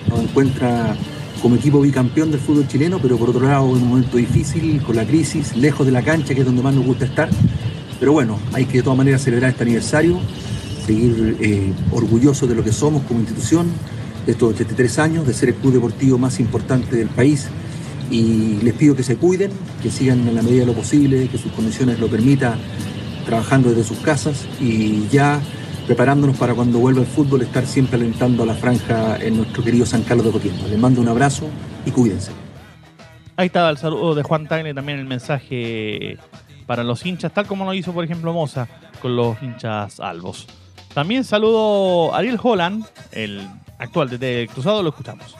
Nos 0.08 0.20
encuentra 0.20 0.96
como 1.40 1.56
equipo 1.56 1.80
bicampeón 1.80 2.30
del 2.30 2.40
fútbol 2.40 2.66
chileno, 2.68 2.98
pero 2.98 3.16
por 3.16 3.30
otro 3.30 3.46
lado 3.46 3.76
en 3.76 3.82
un 3.82 3.88
momento 3.88 4.16
difícil, 4.16 4.82
con 4.82 4.96
la 4.96 5.04
crisis, 5.04 5.56
lejos 5.56 5.86
de 5.86 5.92
la 5.92 6.02
cancha, 6.02 6.34
que 6.34 6.40
es 6.40 6.46
donde 6.46 6.62
más 6.62 6.74
nos 6.74 6.84
gusta 6.84 7.04
estar. 7.04 7.28
Pero 7.98 8.12
bueno, 8.12 8.38
hay 8.52 8.66
que 8.66 8.78
de 8.78 8.82
todas 8.82 8.98
maneras 8.98 9.22
celebrar 9.22 9.50
este 9.50 9.62
aniversario, 9.62 10.18
seguir 10.84 11.36
eh, 11.40 11.72
orgullosos 11.92 12.48
de 12.48 12.54
lo 12.54 12.64
que 12.64 12.72
somos 12.72 13.02
como 13.04 13.20
institución, 13.20 13.66
de 14.26 14.32
estos 14.32 14.54
83 14.54 14.98
años, 14.98 15.26
de 15.26 15.34
ser 15.34 15.50
el 15.50 15.54
club 15.56 15.74
deportivo 15.74 16.18
más 16.18 16.40
importante 16.40 16.96
del 16.96 17.08
país. 17.08 17.48
Y 18.10 18.58
les 18.62 18.74
pido 18.74 18.94
que 18.94 19.02
se 19.02 19.16
cuiden, 19.16 19.50
que 19.82 19.90
sigan 19.90 20.26
en 20.28 20.34
la 20.34 20.42
medida 20.42 20.60
de 20.60 20.66
lo 20.66 20.74
posible, 20.74 21.28
que 21.28 21.38
sus 21.38 21.52
condiciones 21.52 21.98
lo 21.98 22.08
permitan, 22.08 22.58
trabajando 23.24 23.70
desde 23.70 23.84
sus 23.84 23.98
casas 23.98 24.46
y 24.60 25.08
ya 25.10 25.40
preparándonos 25.86 26.36
para 26.36 26.54
cuando 26.54 26.78
vuelva 26.78 27.00
el 27.00 27.06
fútbol, 27.06 27.42
estar 27.42 27.66
siempre 27.66 27.96
alentando 27.96 28.42
a 28.42 28.46
la 28.46 28.54
franja 28.54 29.18
en 29.20 29.36
nuestro 29.36 29.62
querido 29.62 29.84
San 29.84 30.02
Carlos 30.02 30.26
de 30.26 30.32
Copiendo. 30.32 30.66
Les 30.68 30.78
mando 30.78 31.00
un 31.00 31.08
abrazo 31.08 31.46
y 31.84 31.90
cuídense. 31.90 32.32
Ahí 33.36 33.46
estaba 33.46 33.70
el 33.70 33.78
saludo 33.78 34.14
de 34.14 34.22
Juan 34.22 34.46
Tagle, 34.46 34.74
también 34.74 34.98
el 34.98 35.06
mensaje 35.06 36.18
para 36.66 36.84
los 36.84 37.04
hinchas, 37.04 37.32
tal 37.32 37.46
como 37.46 37.64
lo 37.64 37.74
hizo, 37.74 37.92
por 37.92 38.04
ejemplo, 38.04 38.32
Moza 38.32 38.68
con 39.00 39.16
los 39.16 39.40
hinchas 39.42 40.00
albos. 40.00 40.46
También 40.94 41.24
saludo 41.24 42.14
a 42.14 42.18
Ariel 42.18 42.38
Holland, 42.40 42.84
el 43.12 43.46
actual 43.78 44.08
DT 44.08 44.52
Cruzado, 44.52 44.82
lo 44.82 44.90
escuchamos. 44.90 45.34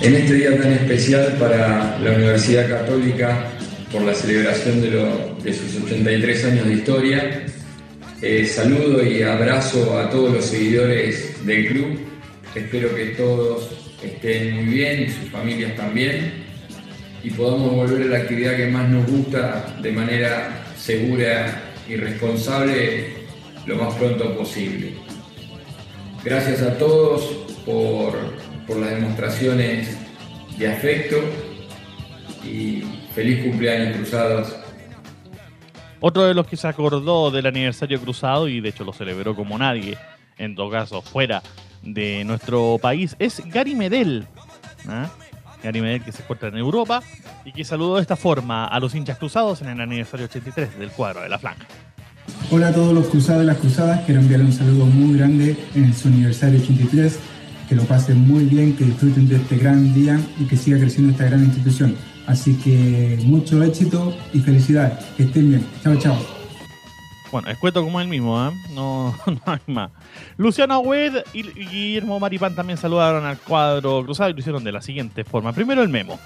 En 0.00 0.14
este 0.14 0.34
día 0.34 0.60
tan 0.60 0.72
especial 0.72 1.36
para 1.38 1.98
la 1.98 2.10
Universidad 2.12 2.68
Católica, 2.68 3.46
por 3.92 4.02
la 4.02 4.14
celebración 4.14 4.80
de, 4.80 5.52
sus 5.52 5.82
83 5.84 6.44
años 6.44 6.66
de 6.66 6.74
historia, 6.74 7.46
eh, 8.22 8.46
saludo 8.46 9.04
y 9.04 9.22
abrazo 9.22 9.98
a 9.98 10.10
todos 10.10 10.32
los 10.32 10.44
seguidores 10.44 11.44
del 11.44 11.66
club. 11.68 12.00
Espero 12.54 12.94
que 12.94 13.06
todos 13.16 13.70
estén 14.02 14.56
muy 14.56 14.64
bien 14.64 15.02
y 15.02 15.08
sus 15.08 15.30
familias 15.30 15.76
también. 15.76 16.49
Y 17.22 17.30
podamos 17.30 17.74
volver 17.74 18.02
a 18.02 18.06
la 18.06 18.18
actividad 18.18 18.56
que 18.56 18.66
más 18.66 18.88
nos 18.88 19.06
gusta 19.06 19.76
de 19.80 19.92
manera 19.92 20.64
segura 20.76 21.62
y 21.88 21.96
responsable 21.96 23.20
lo 23.66 23.76
más 23.76 23.94
pronto 23.94 24.36
posible. 24.36 24.94
Gracias 26.24 26.62
a 26.62 26.78
todos 26.78 27.22
por, 27.64 28.14
por 28.66 28.76
las 28.78 28.90
demostraciones 28.90 29.96
de 30.58 30.68
afecto 30.68 31.16
y 32.44 32.82
feliz 33.14 33.44
cumpleaños 33.44 33.96
cruzados. 33.96 34.56
Otro 36.00 36.24
de 36.24 36.34
los 36.34 36.46
que 36.46 36.56
se 36.56 36.66
acordó 36.66 37.30
del 37.30 37.46
aniversario 37.46 38.00
cruzado 38.00 38.48
y 38.48 38.60
de 38.60 38.70
hecho 38.70 38.84
lo 38.84 38.92
celebró 38.92 39.34
como 39.34 39.58
nadie, 39.58 39.98
en 40.38 40.54
todo 40.54 40.70
caso 40.70 41.02
fuera 41.02 41.42
de 41.82 42.24
nuestro 42.24 42.78
país, 42.80 43.16
es 43.18 43.42
Gary 43.46 43.74
Medel. 43.74 44.26
¿ah? 44.88 45.10
Gary 45.62 45.80
Medel 45.80 46.02
que 46.02 46.12
se 46.12 46.22
encuentra 46.22 46.48
en 46.48 46.56
Europa 46.56 47.02
y 47.44 47.52
que 47.52 47.64
saludó 47.64 47.96
de 47.96 48.02
esta 48.02 48.16
forma 48.16 48.66
a 48.66 48.80
los 48.80 48.94
hinchas 48.94 49.18
cruzados 49.18 49.62
en 49.62 49.68
el 49.68 49.80
aniversario 49.80 50.26
83 50.26 50.78
del 50.78 50.90
cuadro 50.90 51.22
de 51.22 51.28
la 51.28 51.38
franja. 51.38 51.66
Hola 52.50 52.68
a 52.68 52.72
todos 52.72 52.92
los 52.92 53.06
cruzados 53.08 53.42
y 53.42 53.46
las 53.46 53.58
cruzadas, 53.58 54.00
quiero 54.04 54.20
enviarle 54.20 54.46
un 54.46 54.52
saludo 54.52 54.86
muy 54.86 55.16
grande 55.16 55.56
en 55.74 55.94
su 55.94 56.08
aniversario 56.08 56.60
83, 56.60 57.18
que 57.68 57.74
lo 57.74 57.84
pasen 57.84 58.26
muy 58.26 58.44
bien, 58.44 58.76
que 58.76 58.84
disfruten 58.84 59.28
de 59.28 59.36
este 59.36 59.56
gran 59.56 59.94
día 59.94 60.20
y 60.38 60.44
que 60.44 60.56
siga 60.56 60.78
creciendo 60.78 61.12
esta 61.12 61.24
gran 61.26 61.44
institución. 61.44 61.96
Así 62.26 62.54
que 62.54 63.18
mucho 63.24 63.62
éxito 63.62 64.14
y 64.32 64.40
felicidades, 64.40 65.04
que 65.16 65.24
estén 65.24 65.50
bien. 65.50 65.66
Chao, 65.82 65.96
chao. 65.96 66.39
Bueno, 67.32 67.48
escueto 67.48 67.84
como 67.84 68.00
el 68.00 68.08
mismo, 68.08 68.44
¿eh? 68.44 68.50
no, 68.74 69.14
no 69.26 69.40
hay 69.46 69.60
más. 69.66 69.90
Luciano 70.36 70.80
Wed 70.80 71.22
y 71.32 71.42
Guillermo 71.42 72.18
Maripán 72.18 72.56
también 72.56 72.76
saludaron 72.76 73.24
al 73.24 73.38
cuadro 73.38 74.02
cruzado 74.04 74.30
y 74.30 74.32
lo 74.32 74.40
hicieron 74.40 74.64
de 74.64 74.72
la 74.72 74.82
siguiente 74.82 75.22
forma. 75.24 75.52
Primero 75.52 75.82
el 75.82 75.88
memo. 75.88 76.18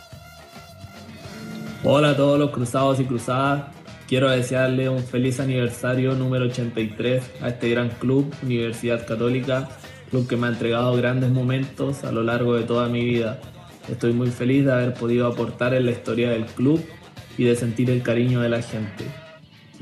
Hola 1.83 2.11
a 2.11 2.17
todos 2.17 2.39
los 2.39 2.51
cruzados 2.51 2.99
y 3.01 3.05
cruzadas. 3.05 3.65
Quiero 4.09 4.31
desearle 4.31 4.89
un 4.89 5.03
feliz 5.03 5.41
aniversario 5.41 6.15
número 6.15 6.47
83 6.47 7.23
a 7.43 7.49
este 7.49 7.69
gran 7.69 7.91
club, 7.91 8.33
Universidad 8.43 9.07
Católica, 9.07 9.69
club 10.11 10.27
que 10.27 10.37
me 10.37 10.47
ha 10.47 10.51
entregado 10.51 10.97
grandes 10.97 11.31
momentos 11.31 12.05
a 12.05 12.13
lo 12.13 12.23
largo 12.23 12.55
de 12.55 12.65
toda 12.65 12.89
mi 12.89 13.05
vida. 13.05 13.41
Estoy 13.89 14.15
muy 14.15 14.31
feliz 14.31 14.65
de 14.65 14.73
haber 14.73 14.95
podido 14.95 15.27
aportar 15.27 15.75
en 15.75 15.85
la 15.85 15.91
historia 15.91 16.31
del 16.31 16.47
club 16.47 16.83
y 17.37 17.45
de 17.45 17.57
sentir 17.57 17.91
el 17.91 18.03
cariño 18.03 18.41
de 18.41 18.49
la 18.49 18.63
gente. 18.63 19.24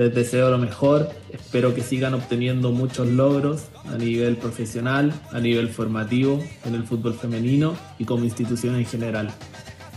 Les 0.02 0.12
deseo 0.12 0.50
lo 0.50 0.58
mejor, 0.58 1.10
espero 1.30 1.76
que 1.76 1.80
sigan 1.80 2.12
obteniendo 2.14 2.72
muchos 2.72 3.06
logros 3.06 3.68
a 3.84 3.96
nivel 3.96 4.36
profesional, 4.36 5.12
a 5.30 5.38
nivel 5.38 5.68
formativo, 5.68 6.42
en 6.64 6.74
el 6.74 6.82
fútbol 6.82 7.14
femenino 7.14 7.76
y 8.00 8.04
como 8.04 8.24
institución 8.24 8.74
en 8.74 8.84
general. 8.84 9.30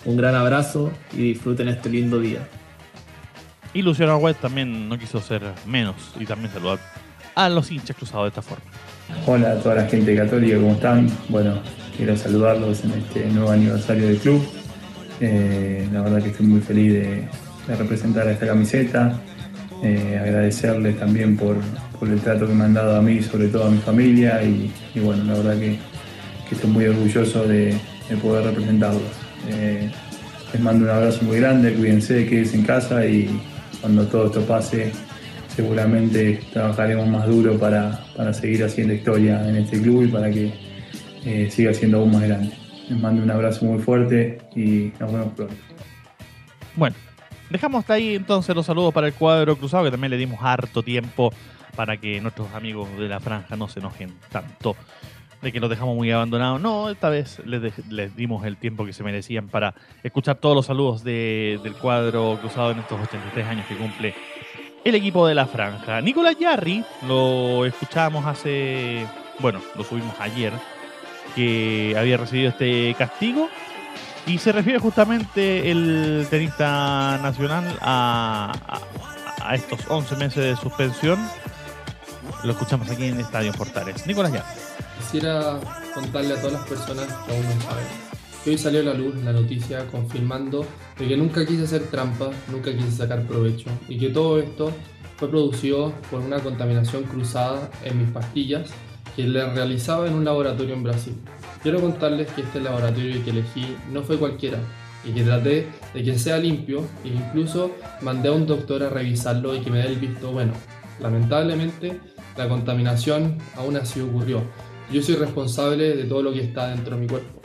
Un 0.06 0.16
gran 0.16 0.36
abrazo 0.36 0.92
y 1.12 1.34
disfruten 1.34 1.70
este 1.70 1.90
lindo 1.90 2.20
día. 2.20 2.48
Y 3.74 3.82
Luciano 3.82 4.18
Wed 4.18 4.36
también 4.36 4.88
no 4.88 5.00
quiso 5.00 5.20
ser 5.22 5.42
menos 5.66 5.96
y 6.20 6.28
también 6.28 6.54
saludar 6.54 6.78
a 7.34 7.50
los 7.50 7.72
hinchas 7.72 7.98
cruzados 7.98 8.26
de 8.26 8.30
esta 8.30 8.44
forma. 8.44 8.66
Hola 9.26 9.54
a 9.54 9.56
toda 9.56 9.74
la 9.74 9.86
gente 9.88 10.16
católica, 10.16 10.58
¿cómo 10.58 10.74
están? 10.74 11.10
Bueno, 11.30 11.64
quiero 11.98 12.16
saludarlos 12.16 12.84
en 12.84 12.92
este 12.92 13.26
nuevo 13.32 13.50
aniversario 13.50 14.06
del 14.06 14.18
club. 14.20 14.46
Eh, 15.20 15.90
la 15.92 16.04
verdad 16.04 16.22
que 16.22 16.30
estoy 16.30 16.46
muy 16.46 16.62
feliz 16.62 16.94
de, 16.94 17.28
de 17.68 17.76
representar 17.76 18.28
a 18.28 18.34
esta 18.34 18.46
camiseta. 18.46 19.20
Eh, 19.84 20.18
agradecerles 20.20 20.98
también 20.98 21.38
por, 21.38 21.58
el 22.02 22.20
trato 22.20 22.48
que 22.48 22.54
me 22.54 22.66
han 22.66 22.74
dado 22.74 22.98
a 22.98 23.02
mí, 23.02 23.22
sobre 23.22 23.48
todo 23.48 23.66
a 23.66 23.70
mi 23.70 23.80
familia. 23.80 24.44
Y, 24.44 24.72
y 24.94 25.00
bueno, 25.00 25.24
la 25.24 25.34
verdad 25.34 25.60
que, 25.60 25.78
estoy 26.52 26.70
muy 26.70 26.86
orgulloso 26.86 27.48
de, 27.48 27.76
de 28.10 28.18
poder 28.22 28.46
representarlos. 28.46 29.02
Eh, 29.50 29.90
les 30.54 30.62
mando 30.62 30.86
un 30.86 30.92
abrazo 30.92 31.24
muy 31.26 31.38
grande, 31.38 31.74
cuídense, 31.74 32.26
quédense 32.26 32.56
en 32.56 32.64
casa 32.64 33.06
y 33.06 33.30
cuando 33.82 34.06
todo 34.08 34.28
esto 34.28 34.42
pase, 34.42 34.92
seguramente 35.56 36.40
trabajaremos 36.54 37.08
más 37.08 37.28
duro 37.28 37.58
para, 37.58 38.04
para 38.16 38.34
seguir 38.34 38.64
haciendo 38.64 38.94
historia 38.94 39.48
en 39.48 39.58
este 39.58 39.82
club 39.82 40.04
y 40.04 40.08
para 40.08 40.30
que 40.32 40.54
eh, 41.26 41.50
siga 41.50 41.74
siendo 41.74 42.00
aún 42.00 42.12
más 42.12 42.24
grande. 42.24 42.54
Les 42.90 43.00
mando 43.00 43.24
un 43.24 43.32
abrazo 43.32 43.66
muy 43.66 43.82
fuerte 43.82 44.38
y 44.56 44.92
nos 45.00 45.12
vemos 45.12 45.34
pronto. 45.34 45.56
Bueno, 46.76 46.96
dejamos 47.56 47.80
hasta 47.80 47.94
ahí 47.94 48.16
entonces 48.16 48.56
los 48.56 48.66
saludos 48.66 48.94
para 48.94 49.08
el 49.08 49.14
cuadro 49.14 49.56
cruzado, 49.56 49.86
que 49.86 49.92
también 49.92 50.12
le 50.12 50.18
dimos 50.18 50.40
harto 50.42 50.84
tiempo 50.84 51.32
para 51.76 51.98
que 51.98 52.20
nuestros 52.22 52.54
amigos 52.54 52.90
de 52.98 53.08
la 53.08 53.20
franja 53.20 53.56
no 53.56 53.68
se 53.68 53.80
enojen 53.80 54.14
tanto 54.32 54.76
de 55.42 55.52
que 55.52 55.60
los 55.60 55.70
dejamos 55.70 55.96
muy 55.96 56.12
abandonados. 56.12 56.60
No, 56.60 56.90
esta 56.90 57.10
vez 57.10 57.42
les, 57.46 58.16
dimos 58.16 58.46
el 58.46 58.58
tiempo 58.58 58.86
que 58.86 58.94
se 58.94 59.04
merecían 59.04 59.48
para 59.48 59.76
escuchar 60.04 60.38
todos 60.38 60.56
los 60.56 60.66
saludos 60.66 61.04
de, 61.04 61.60
del 61.64 61.76
cuadro 61.76 62.38
cruzado 62.42 62.72
en 62.72 62.80
estos 62.80 63.00
83 63.00 63.48
años 63.48 63.66
que 63.68 63.76
cumple 63.76 64.16
el 64.84 64.96
equipo 64.96 65.28
de 65.28 65.36
la 65.36 65.46
franja. 65.46 66.02
Nicolás 66.02 66.38
Yarri, 66.40 66.84
lo 67.08 67.66
escuchábamos 67.66 68.26
hace, 68.26 69.06
bueno, 69.40 69.62
lo 69.76 69.84
subimos 69.84 70.20
ayer, 70.20 70.54
que 71.36 71.96
había 71.98 72.18
recibido 72.18 72.50
este 72.50 72.96
castigo. 72.98 73.50
Y 74.28 74.38
se 74.40 74.52
refiere 74.52 74.80
justamente 74.80 75.70
el 75.70 76.26
tenista 76.30 77.20
nacional 77.22 77.78
a, 77.82 78.52
a, 78.68 79.50
a 79.50 79.56
estos 79.56 79.80
11 79.88 80.16
meses 80.16 80.44
de 80.44 80.56
suspensión. 80.56 81.20
Lo 82.44 82.52
escuchamos 82.52 82.90
aquí 82.90 83.06
en 83.06 83.20
Estadio 83.20 83.54
Portales. 83.54 84.06
Nicolás 84.08 84.34
Yarri 84.34 84.76
quisiera 85.06 85.60
contarle 85.94 86.34
a 86.34 86.38
todas 86.38 86.54
las 86.54 86.68
personas 86.68 87.06
que 87.06 87.36
aún 87.36 87.44
no 87.44 87.62
saben. 87.62 87.86
Hoy 88.46 88.58
salió 88.58 88.82
a 88.82 88.84
la 88.84 88.94
luz 88.94 89.16
la 89.24 89.32
noticia 89.32 89.86
confirmando 89.88 90.66
de 90.98 91.08
que 91.08 91.18
nunca 91.18 91.46
quise 91.46 91.64
hacer 91.64 91.88
trampa, 91.88 92.30
nunca 92.52 92.72
quise 92.76 92.92
sacar 92.92 93.24
provecho 93.24 93.70
y 93.88 93.98
que 93.98 94.10
todo 94.10 94.40
esto 94.40 94.72
fue 95.18 95.30
producido 95.30 95.94
por 96.12 96.22
una 96.22 96.40
contaminación 96.40 97.04
cruzada 97.04 97.70
en 97.84 98.00
mis 98.00 98.10
pastillas 98.10 98.70
que 99.16 99.24
le 99.24 99.46
realizaba 99.54 100.08
en 100.08 100.14
un 100.14 100.26
laboratorio 100.26 100.76
en 100.76 100.84
Brasil. 100.84 101.16
Quiero 101.66 101.82
contarles 101.82 102.32
que 102.34 102.44
este 102.44 102.62
laboratorio 102.62 103.24
que 103.24 103.32
elegí 103.32 103.76
no 103.92 104.04
fue 104.04 104.20
cualquiera 104.20 104.60
y 105.04 105.14
que 105.14 105.24
traté 105.24 105.66
de 105.96 106.04
que 106.04 106.20
sea 106.20 106.38
limpio 106.38 106.84
e 107.04 107.08
incluso 107.08 107.72
mandé 108.02 108.30
a 108.30 108.34
un 108.34 108.46
doctor 108.46 108.84
a 108.84 108.90
revisarlo 108.90 109.56
y 109.56 109.62
que 109.62 109.72
me 109.72 109.80
dé 109.80 109.88
el 109.88 109.96
visto 109.96 110.32
bueno. 110.32 110.54
Lamentablemente 111.00 112.00
la 112.38 112.48
contaminación 112.48 113.40
aún 113.56 113.78
así 113.78 114.00
ocurrió 114.00 114.44
yo 114.92 115.02
soy 115.02 115.16
responsable 115.16 115.96
de 115.96 116.04
todo 116.04 116.22
lo 116.22 116.32
que 116.32 116.42
está 116.44 116.68
dentro 116.68 116.96
de 116.96 117.02
mi 117.02 117.08
cuerpo. 117.08 117.42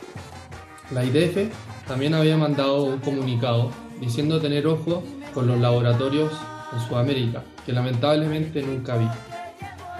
La 0.93 1.03
IDF 1.03 1.51
también 1.87 2.13
había 2.13 2.37
mandado 2.37 2.83
un 2.83 2.99
comunicado 2.99 3.71
diciendo 3.99 4.39
tener 4.39 4.67
ojo 4.67 5.01
con 5.33 5.47
los 5.47 5.59
laboratorios 5.59 6.31
en 6.71 6.79
Sudamérica, 6.87 7.43
que 7.65 7.73
lamentablemente 7.73 8.61
nunca 8.61 8.97
vi. 8.97 9.07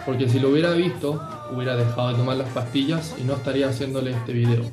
Porque 0.06 0.30
si 0.30 0.40
lo 0.40 0.50
hubiera 0.50 0.74
visto, 0.74 1.20
hubiera 1.52 1.76
dejado 1.76 2.10
de 2.10 2.16
tomar 2.16 2.38
las 2.38 2.50
pastillas 2.50 3.16
y 3.20 3.24
no 3.24 3.34
estaría 3.34 3.70
haciéndole 3.70 4.12
este 4.12 4.34
video. 4.34 4.64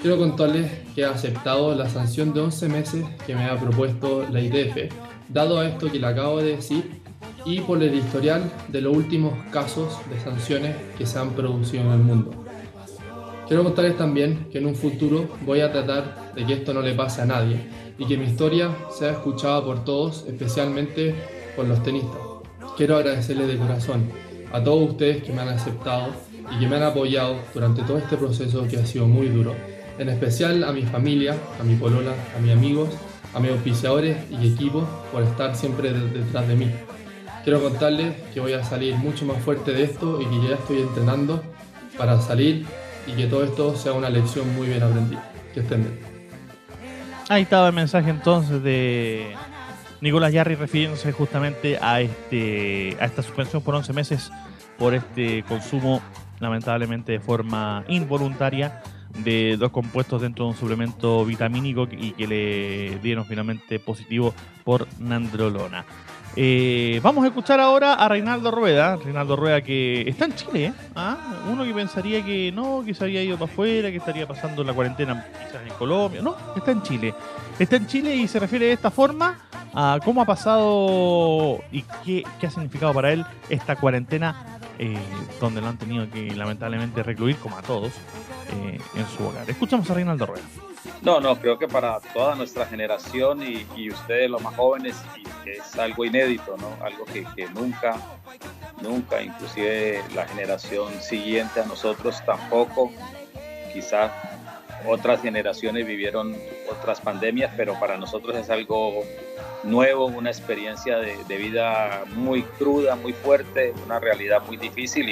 Quiero 0.00 0.16
contarles 0.16 0.70
que 0.94 1.00
he 1.02 1.04
aceptado 1.04 1.74
la 1.74 1.88
sanción 1.88 2.32
de 2.32 2.40
11 2.40 2.68
meses 2.68 3.04
que 3.26 3.34
me 3.34 3.44
ha 3.44 3.58
propuesto 3.58 4.24
la 4.30 4.40
IDF, 4.40 4.92
dado 5.28 5.58
a 5.58 5.66
esto 5.66 5.90
que 5.90 5.98
le 5.98 6.06
acabo 6.06 6.38
de 6.38 6.56
decir 6.56 7.00
y 7.44 7.60
por 7.60 7.82
el 7.82 7.94
historial 7.94 8.50
de 8.68 8.80
los 8.80 8.96
últimos 8.96 9.32
casos 9.50 9.98
de 10.08 10.20
sanciones 10.20 10.76
que 10.96 11.06
se 11.06 11.18
han 11.18 11.30
producido 11.30 11.82
en 11.84 11.92
el 11.92 11.98
mundo. 11.98 12.30
Quiero 13.48 13.64
contarles 13.64 13.96
también 13.96 14.46
que 14.52 14.58
en 14.58 14.66
un 14.66 14.76
futuro 14.76 15.26
voy 15.46 15.60
a 15.60 15.72
tratar 15.72 16.32
de 16.34 16.44
que 16.44 16.52
esto 16.52 16.74
no 16.74 16.82
le 16.82 16.94
pase 16.94 17.22
a 17.22 17.26
nadie 17.26 17.66
y 17.98 18.04
que 18.04 18.16
mi 18.16 18.26
historia 18.26 18.76
sea 18.96 19.12
escuchada 19.12 19.64
por 19.64 19.84
todos, 19.84 20.24
especialmente 20.28 21.14
por 21.56 21.66
los 21.66 21.82
tenistas. 21.82 22.20
Quiero 22.76 22.96
agradecerles 22.96 23.48
de 23.48 23.56
corazón 23.56 24.04
a 24.52 24.62
todos 24.62 24.90
ustedes 24.90 25.22
que 25.22 25.32
me 25.32 25.42
han 25.42 25.48
aceptado 25.48 26.08
y 26.50 26.58
que 26.58 26.68
me 26.68 26.76
han 26.76 26.82
apoyado 26.82 27.36
durante 27.54 27.82
todo 27.82 27.98
este 27.98 28.16
proceso 28.16 28.66
que 28.68 28.78
ha 28.78 28.86
sido 28.86 29.06
muy 29.06 29.28
duro. 29.28 29.54
En 29.98 30.08
especial 30.08 30.64
a 30.64 30.72
mi 30.72 30.82
familia, 30.82 31.36
a 31.60 31.64
mi 31.64 31.74
polola, 31.74 32.12
a 32.36 32.40
mis 32.40 32.52
amigos, 32.52 32.90
a 33.34 33.40
mis 33.40 33.50
auspiciadores 33.50 34.16
y 34.30 34.52
equipo 34.54 34.86
por 35.12 35.22
estar 35.22 35.54
siempre 35.56 35.92
detrás 35.92 36.48
de 36.48 36.54
mí. 36.54 36.70
Quiero 37.44 37.62
contarles 37.62 38.14
que 38.32 38.40
voy 38.40 38.52
a 38.52 38.64
salir 38.64 38.94
mucho 38.96 39.24
más 39.24 39.38
fuerte 39.38 39.72
de 39.72 39.84
esto 39.84 40.20
y 40.20 40.26
que 40.26 40.48
ya 40.48 40.54
estoy 40.54 40.80
entrenando 40.80 41.42
para 41.96 42.20
salir 42.20 42.66
y 43.06 43.12
que 43.12 43.26
todo 43.26 43.44
esto 43.44 43.76
sea 43.76 43.92
una 43.92 44.10
lección 44.10 44.54
muy 44.54 44.68
bien 44.68 44.82
aprendida. 44.82 45.30
Que 45.54 45.60
estén 45.60 45.82
bien. 45.82 45.98
Ahí 47.28 47.42
estaba 47.42 47.68
el 47.68 47.74
mensaje 47.74 48.10
entonces 48.10 48.62
de 48.62 49.34
Nicolás 50.00 50.32
Yarri 50.32 50.54
refiriéndose 50.54 51.12
justamente 51.12 51.78
a, 51.80 52.00
este, 52.00 52.96
a 53.00 53.04
esta 53.04 53.22
suspensión 53.22 53.62
por 53.62 53.74
11 53.74 53.92
meses 53.92 54.30
por 54.78 54.94
este 54.94 55.42
consumo, 55.42 56.00
lamentablemente 56.38 57.12
de 57.12 57.20
forma 57.20 57.84
involuntaria, 57.88 58.80
de 59.24 59.56
dos 59.58 59.72
compuestos 59.72 60.22
dentro 60.22 60.44
de 60.44 60.50
un 60.52 60.56
suplemento 60.56 61.24
vitamínico 61.24 61.88
y 61.90 62.12
que 62.12 62.26
le 62.26 62.98
dieron 63.00 63.24
finalmente 63.24 63.80
positivo 63.80 64.32
por 64.64 64.86
nandrolona. 65.00 65.84
Eh, 66.36 67.00
vamos 67.02 67.24
a 67.24 67.28
escuchar 67.28 67.58
ahora 67.58 67.94
a 67.94 68.08
Reinaldo 68.08 68.52
Rueda. 68.52 68.96
Reinaldo 68.96 69.34
Rueda 69.34 69.60
que 69.62 70.08
está 70.08 70.26
en 70.26 70.34
Chile. 70.34 70.66
¿eh? 70.66 70.72
¿Ah? 70.94 71.16
Uno 71.50 71.64
que 71.64 71.74
pensaría 71.74 72.24
que 72.24 72.52
no, 72.52 72.84
que 72.86 72.94
se 72.94 73.02
había 73.02 73.22
ido 73.24 73.36
para 73.36 73.50
afuera, 73.50 73.90
que 73.90 73.96
estaría 73.96 74.28
pasando 74.28 74.62
la 74.62 74.72
cuarentena 74.72 75.26
quizás 75.32 75.66
en 75.66 75.74
Colombia. 75.74 76.22
No, 76.22 76.36
está 76.54 76.70
en 76.70 76.82
Chile. 76.82 77.12
Está 77.58 77.76
en 77.76 77.88
Chile 77.88 78.14
y 78.14 78.28
se 78.28 78.38
refiere 78.38 78.66
de 78.66 78.72
esta 78.72 78.92
forma 78.92 79.36
a 79.74 79.98
cómo 80.04 80.22
ha 80.22 80.24
pasado 80.24 81.60
y 81.70 81.82
qué, 82.04 82.24
ha 82.46 82.50
significado 82.50 82.94
para 82.94 83.12
él 83.12 83.24
esta 83.48 83.76
cuarentena 83.76 84.58
eh, 84.78 84.96
donde 85.40 85.60
lo 85.60 85.68
han 85.68 85.78
tenido 85.78 86.08
que 86.10 86.30
lamentablemente 86.36 87.02
recluir, 87.02 87.36
como 87.36 87.58
a 87.58 87.62
todos, 87.62 87.92
eh, 88.52 88.78
en 88.94 89.06
su 89.08 89.26
hogar. 89.26 89.48
Escuchamos 89.50 89.90
a 89.90 89.94
Reinaldo 89.94 90.26
Rueda. 90.26 90.44
No, 91.02 91.20
no, 91.20 91.36
creo 91.36 91.58
que 91.58 91.68
para 91.68 92.00
toda 92.12 92.34
nuestra 92.34 92.66
generación 92.66 93.42
y, 93.42 93.66
y 93.76 93.90
ustedes 93.90 94.30
los 94.30 94.42
más 94.42 94.54
jóvenes 94.54 94.96
es 95.44 95.76
algo 95.78 96.04
inédito, 96.04 96.56
¿no? 96.56 96.84
Algo 96.84 97.04
que, 97.04 97.24
que, 97.36 97.48
nunca, 97.50 97.96
nunca, 98.80 99.22
inclusive 99.22 100.02
la 100.14 100.26
generación 100.26 100.92
siguiente 101.00 101.60
a 101.60 101.64
nosotros 101.66 102.22
tampoco, 102.24 102.90
quizás 103.72 104.10
otras 104.86 105.22
generaciones 105.22 105.86
vivieron 105.86 106.36
otras 106.70 107.00
pandemias, 107.00 107.52
pero 107.56 107.78
para 107.78 107.96
nosotros 107.96 108.36
es 108.36 108.50
algo 108.50 109.04
nuevo, 109.64 110.06
una 110.06 110.30
experiencia 110.30 110.98
de, 110.98 111.36
vida 111.36 112.04
muy 112.14 112.42
cruda, 112.42 112.96
muy 112.96 113.12
fuerte, 113.12 113.74
una 113.84 113.98
realidad 113.98 114.42
muy 114.46 114.56
difícil 114.56 115.08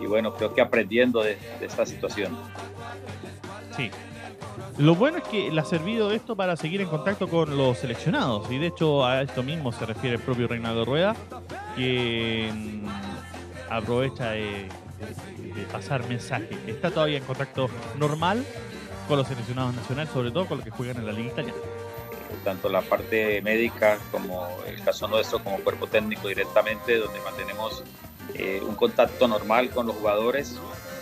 y, 0.00 0.06
bueno, 0.06 0.34
creo 0.34 0.54
que 0.54 0.60
aprendiendo 0.60 1.22
de, 1.22 1.36
de 1.60 1.66
esta 1.66 1.84
situación. 1.86 2.36
Sí, 3.76 3.90
lo 4.76 4.94
bueno 4.94 5.18
es 5.18 5.24
que 5.24 5.50
le 5.50 5.60
ha 5.60 5.64
servido 5.64 6.10
esto 6.12 6.36
para 6.36 6.56
seguir 6.56 6.80
en 6.80 6.88
contacto 6.88 7.28
con 7.28 7.56
los 7.56 7.78
seleccionados 7.78 8.50
y 8.50 8.58
de 8.58 8.68
hecho 8.68 9.04
a 9.04 9.22
esto 9.22 9.42
mismo 9.42 9.72
se 9.72 9.84
refiere 9.86 10.16
el 10.16 10.22
propio 10.22 10.46
Reinaldo 10.46 10.84
Rueda, 10.84 11.16
que 11.76 12.50
aprovecha 13.68 14.30
de, 14.30 14.68
de, 14.98 15.62
pasar 15.64 16.06
mensaje. 16.08 16.48
Está 16.66 16.90
todavía 16.90 17.18
en 17.18 17.24
contacto 17.24 17.68
normal 17.98 18.44
con 19.06 19.18
los 19.18 19.26
seleccionados 19.26 19.74
nacionales, 19.74 20.12
sobre 20.12 20.30
todo 20.30 20.46
con 20.46 20.58
los 20.58 20.64
que 20.64 20.70
juegan 20.70 20.98
en 20.98 21.06
la 21.06 21.12
Liga 21.12 21.32
Italiana. 21.32 21.58
Tanto 22.44 22.68
la 22.68 22.82
parte 22.82 23.40
médica 23.42 23.98
como 24.10 24.48
el 24.66 24.82
caso 24.82 25.08
nuestro 25.08 25.42
como 25.42 25.58
cuerpo 25.58 25.86
técnico 25.86 26.28
directamente, 26.28 26.96
donde 26.98 27.20
mantenemos 27.20 27.82
eh, 28.34 28.60
un 28.62 28.74
contacto 28.74 29.26
normal 29.26 29.70
con 29.70 29.86
los 29.86 29.96
jugadores 29.96 30.58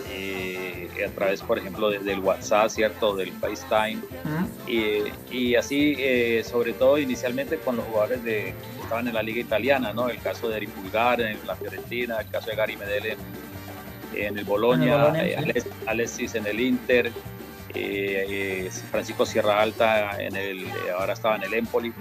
eh, 0.09 0.89
a 1.05 1.09
través, 1.11 1.41
por 1.41 1.57
ejemplo, 1.57 1.89
desde 1.89 2.13
el 2.13 2.19
WhatsApp, 2.19 2.69
¿cierto? 2.69 3.15
Del 3.15 3.31
FaceTime. 3.33 4.01
-huh. 4.23 4.47
y, 5.31 5.35
y, 5.35 5.55
así, 5.55 5.95
eh, 5.97 6.43
sobre 6.43 6.73
todo 6.73 6.97
inicialmente 6.97 7.57
con 7.57 7.75
los 7.75 7.85
jugadores 7.85 8.23
de, 8.23 8.53
que 8.53 8.81
estaban 8.81 9.07
en 9.07 9.13
la 9.13 9.21
liga 9.21 9.41
italiana, 9.41 9.93
¿no? 9.93 10.09
El 10.09 10.19
caso 10.19 10.49
de 10.49 10.57
Eri 10.57 10.67
Pulgar 10.67 11.21
en 11.21 11.45
la 11.45 11.55
Fiorentina, 11.55 12.19
el 12.19 12.29
caso 12.29 12.49
de 12.49 12.55
Gary 12.55 12.77
Medel 12.77 13.05
en, 13.05 13.17
en 14.13 14.37
el 14.37 14.45
Bolonia, 14.45 15.13
eh, 15.15 15.61
sí. 15.61 15.69
Alexis 15.85 16.35
en 16.35 16.47
el 16.47 16.59
Inter, 16.59 17.11
eh, 17.73 18.69
Francisco 18.91 19.25
Sierra 19.25 19.61
Alta 19.61 20.21
en 20.21 20.35
el, 20.35 20.65
ahora 20.97 21.13
estaba 21.13 21.35
en 21.35 21.43
el 21.43 21.53
Empoli. 21.53 21.93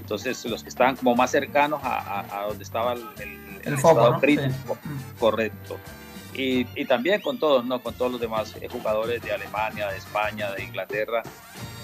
Entonces, 0.00 0.44
los 0.44 0.62
que 0.62 0.68
estaban 0.68 0.94
como 0.96 1.16
más 1.16 1.32
cercanos 1.32 1.80
a, 1.82 2.20
a, 2.20 2.40
a 2.42 2.46
donde 2.46 2.62
estaba 2.62 2.92
el, 2.92 3.00
el, 3.18 3.28
el, 3.64 3.72
el 3.72 3.78
foco, 3.78 4.10
¿no? 4.10 4.20
crítico, 4.20 4.78
sí. 4.82 4.90
correcto. 5.18 5.78
Y, 6.32 6.66
y, 6.76 6.84
también 6.84 7.20
con 7.22 7.38
todos, 7.38 7.64
¿no? 7.64 7.82
Con 7.82 7.94
todos 7.94 8.12
los 8.12 8.20
demás 8.20 8.54
eh, 8.60 8.68
jugadores 8.68 9.22
de 9.22 9.32
Alemania, 9.32 9.88
de 9.88 9.96
España, 9.96 10.52
de 10.52 10.62
Inglaterra. 10.62 11.22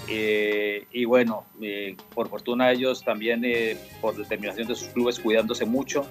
Eh, 0.07 0.85
y 0.91 1.05
bueno, 1.05 1.45
eh, 1.61 1.95
por 2.13 2.29
fortuna 2.29 2.71
ellos 2.71 3.03
también, 3.03 3.43
eh, 3.45 3.77
por 3.99 4.15
determinación 4.15 4.67
de 4.67 4.75
sus 4.75 4.89
clubes, 4.89 5.19
cuidándose 5.19 5.65
mucho. 5.65 6.05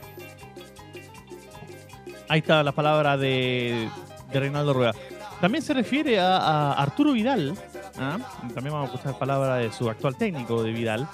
Ahí 2.33 2.39
está 2.39 2.63
la 2.63 2.73
palabra 2.73 3.19
de, 3.19 3.91
Reinaldo 4.33 4.73
Rueda. 4.73 4.95
También 5.43 5.63
se 5.63 5.75
refiere 5.75 6.19
a, 6.19 6.73
Arturo 6.73 7.13
Vidal. 7.13 7.55
¿ah? 7.99 8.17
También 8.55 8.73
vamos 8.73 8.89
a 8.89 8.95
escuchar 8.95 9.19
palabra 9.19 9.57
de 9.57 9.71
su 9.71 9.91
actual 9.91 10.17
técnico 10.17 10.63
de 10.63 10.73
Vidal. 10.73 11.07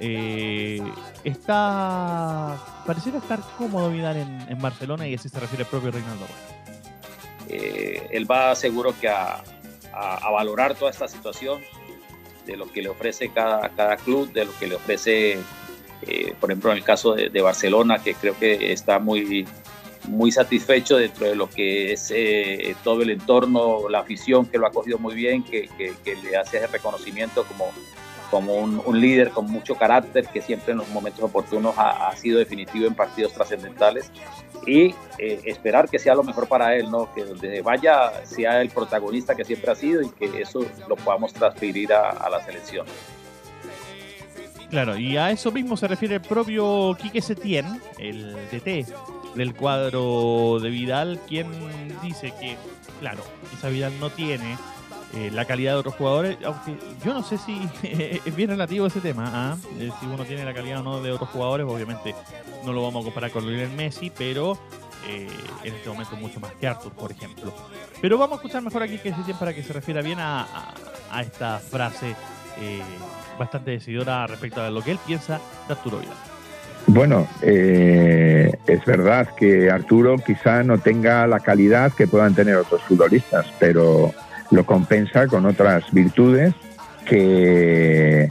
Eh, 0.00 0.80
está 1.22 2.56
pareciera 2.86 3.18
estar 3.18 3.40
cómodo 3.58 3.90
Vidal 3.90 4.16
en, 4.16 4.58
Barcelona 4.62 5.06
y 5.06 5.16
así 5.16 5.28
se 5.28 5.38
refiere 5.38 5.64
el 5.64 5.68
propio 5.68 5.90
Reinaldo. 5.90 6.24
Eh, 7.50 8.08
él 8.12 8.28
va 8.28 8.54
seguro 8.54 8.94
que 8.98 9.10
a, 9.10 9.42
valorar 10.32 10.74
toda 10.76 10.90
esta 10.90 11.08
situación 11.08 11.60
de 12.46 12.56
lo 12.56 12.72
que 12.72 12.80
le 12.80 12.88
ofrece 12.88 13.28
cada, 13.28 13.68
cada 13.68 13.98
club, 13.98 14.32
de 14.32 14.46
lo 14.46 14.58
que 14.58 14.66
le 14.66 14.76
ofrece, 14.76 15.36
eh, 16.06 16.34
por 16.40 16.50
ejemplo, 16.50 16.70
en 16.72 16.78
el 16.78 16.84
caso 16.84 17.12
de, 17.12 17.42
Barcelona, 17.42 17.98
que 18.02 18.14
creo 18.14 18.34
que 18.38 18.72
está 18.72 18.98
muy, 18.98 19.46
muy 20.08 20.30
satisfecho 20.32 20.96
dentro 20.96 21.26
de 21.26 21.34
lo 21.34 21.48
que 21.48 21.92
es 21.92 22.12
eh, 22.14 22.74
todo 22.84 23.02
el 23.02 23.10
entorno, 23.10 23.88
la 23.88 24.00
afición 24.00 24.46
que 24.46 24.58
lo 24.58 24.66
ha 24.66 24.70
cogido 24.70 24.98
muy 24.98 25.14
bien, 25.14 25.42
que, 25.42 25.68
que, 25.76 25.94
que 26.04 26.16
le 26.16 26.36
hace 26.36 26.58
ese 26.58 26.66
reconocimiento 26.66 27.44
como 27.44 27.72
como 28.30 28.56
un, 28.56 28.82
un, 28.84 29.00
líder 29.00 29.30
con 29.30 29.48
mucho 29.48 29.76
carácter 29.76 30.26
que 30.26 30.40
siempre 30.42 30.72
en 30.72 30.78
los 30.78 30.88
momentos 30.88 31.22
oportunos 31.22 31.78
ha, 31.78 32.08
ha 32.08 32.16
sido 32.16 32.38
definitivo 32.38 32.86
en 32.86 32.94
partidos 32.94 33.32
trascendentales 33.32 34.10
y 34.66 34.94
eh, 35.18 35.40
esperar 35.44 35.88
que 35.88 36.00
sea 36.00 36.16
lo 36.16 36.24
mejor 36.24 36.48
para 36.48 36.74
él, 36.74 36.90
¿no? 36.90 37.12
que 37.14 37.24
donde 37.24 37.62
vaya 37.62 38.24
sea 38.24 38.60
el 38.60 38.70
protagonista 38.70 39.36
que 39.36 39.44
siempre 39.44 39.70
ha 39.70 39.74
sido 39.76 40.02
y 40.02 40.08
que 40.08 40.40
eso 40.40 40.66
lo 40.88 40.96
podamos 40.96 41.32
transferir 41.32 41.92
a, 41.92 42.10
a 42.10 42.28
la 42.28 42.44
selección. 42.44 42.86
Claro, 44.68 44.96
y 44.96 45.16
a 45.16 45.30
eso 45.30 45.52
mismo 45.52 45.76
se 45.76 45.86
refiere 45.86 46.16
el 46.16 46.22
propio 46.22 46.96
Quique 47.00 47.22
Setién, 47.22 47.80
el 47.98 48.34
DT 48.50 48.86
del 49.34 49.54
cuadro 49.54 50.58
de 50.60 50.70
Vidal, 50.70 51.20
quien 51.26 51.48
dice 52.02 52.32
que, 52.40 52.56
claro, 53.00 53.22
quizá 53.50 53.68
Vidal 53.68 53.98
no 54.00 54.10
tiene 54.10 54.56
eh, 55.14 55.30
la 55.32 55.44
calidad 55.44 55.72
de 55.72 55.78
otros 55.78 55.94
jugadores, 55.94 56.38
aunque 56.44 56.76
yo 57.04 57.14
no 57.14 57.22
sé 57.22 57.38
si 57.38 57.68
es 57.82 58.34
bien 58.36 58.50
relativo 58.50 58.86
ese 58.86 59.00
tema, 59.00 59.30
¿ah? 59.32 59.56
eh, 59.78 59.90
si 60.00 60.06
uno 60.06 60.24
tiene 60.24 60.44
la 60.44 60.54
calidad 60.54 60.80
o 60.80 60.82
no 60.82 61.02
de 61.02 61.12
otros 61.12 61.30
jugadores, 61.30 61.66
obviamente 61.68 62.14
no 62.64 62.72
lo 62.72 62.82
vamos 62.82 63.02
a 63.02 63.04
comparar 63.04 63.30
con 63.30 63.46
Lionel 63.46 63.70
Messi, 63.70 64.10
pero 64.10 64.58
eh, 65.06 65.28
en 65.62 65.74
este 65.74 65.88
momento 65.88 66.16
mucho 66.16 66.40
más 66.40 66.52
que 66.54 66.66
Arthur, 66.66 66.92
por 66.92 67.12
ejemplo. 67.12 67.52
Pero 68.00 68.16
vamos 68.18 68.34
a 68.34 68.36
escuchar 68.36 68.62
mejor 68.62 68.82
aquí 68.82 68.98
que 68.98 69.12
tiempo 69.12 69.38
para 69.38 69.54
que 69.54 69.62
se 69.62 69.72
refiera 69.72 70.00
bien 70.00 70.18
a, 70.18 70.42
a, 70.42 70.74
a 71.10 71.22
esta 71.22 71.58
frase 71.58 72.16
eh, 72.58 72.82
bastante 73.38 73.72
decidora 73.72 74.26
respecto 74.26 74.62
a 74.62 74.70
lo 74.70 74.82
que 74.82 74.92
él 74.92 74.98
piensa 75.06 75.40
de 75.66 75.74
Arturo 75.74 75.98
Vidal. 75.98 76.33
Bueno, 76.94 77.26
eh, 77.42 78.52
es 78.68 78.84
verdad 78.84 79.26
que 79.36 79.68
Arturo 79.68 80.16
quizá 80.16 80.62
no 80.62 80.78
tenga 80.78 81.26
la 81.26 81.40
calidad 81.40 81.92
que 81.92 82.06
puedan 82.06 82.36
tener 82.36 82.54
otros 82.54 82.82
futbolistas, 82.82 83.46
pero 83.58 84.14
lo 84.52 84.64
compensa 84.64 85.26
con 85.26 85.44
otras 85.44 85.90
virtudes 85.90 86.54
que, 87.04 88.28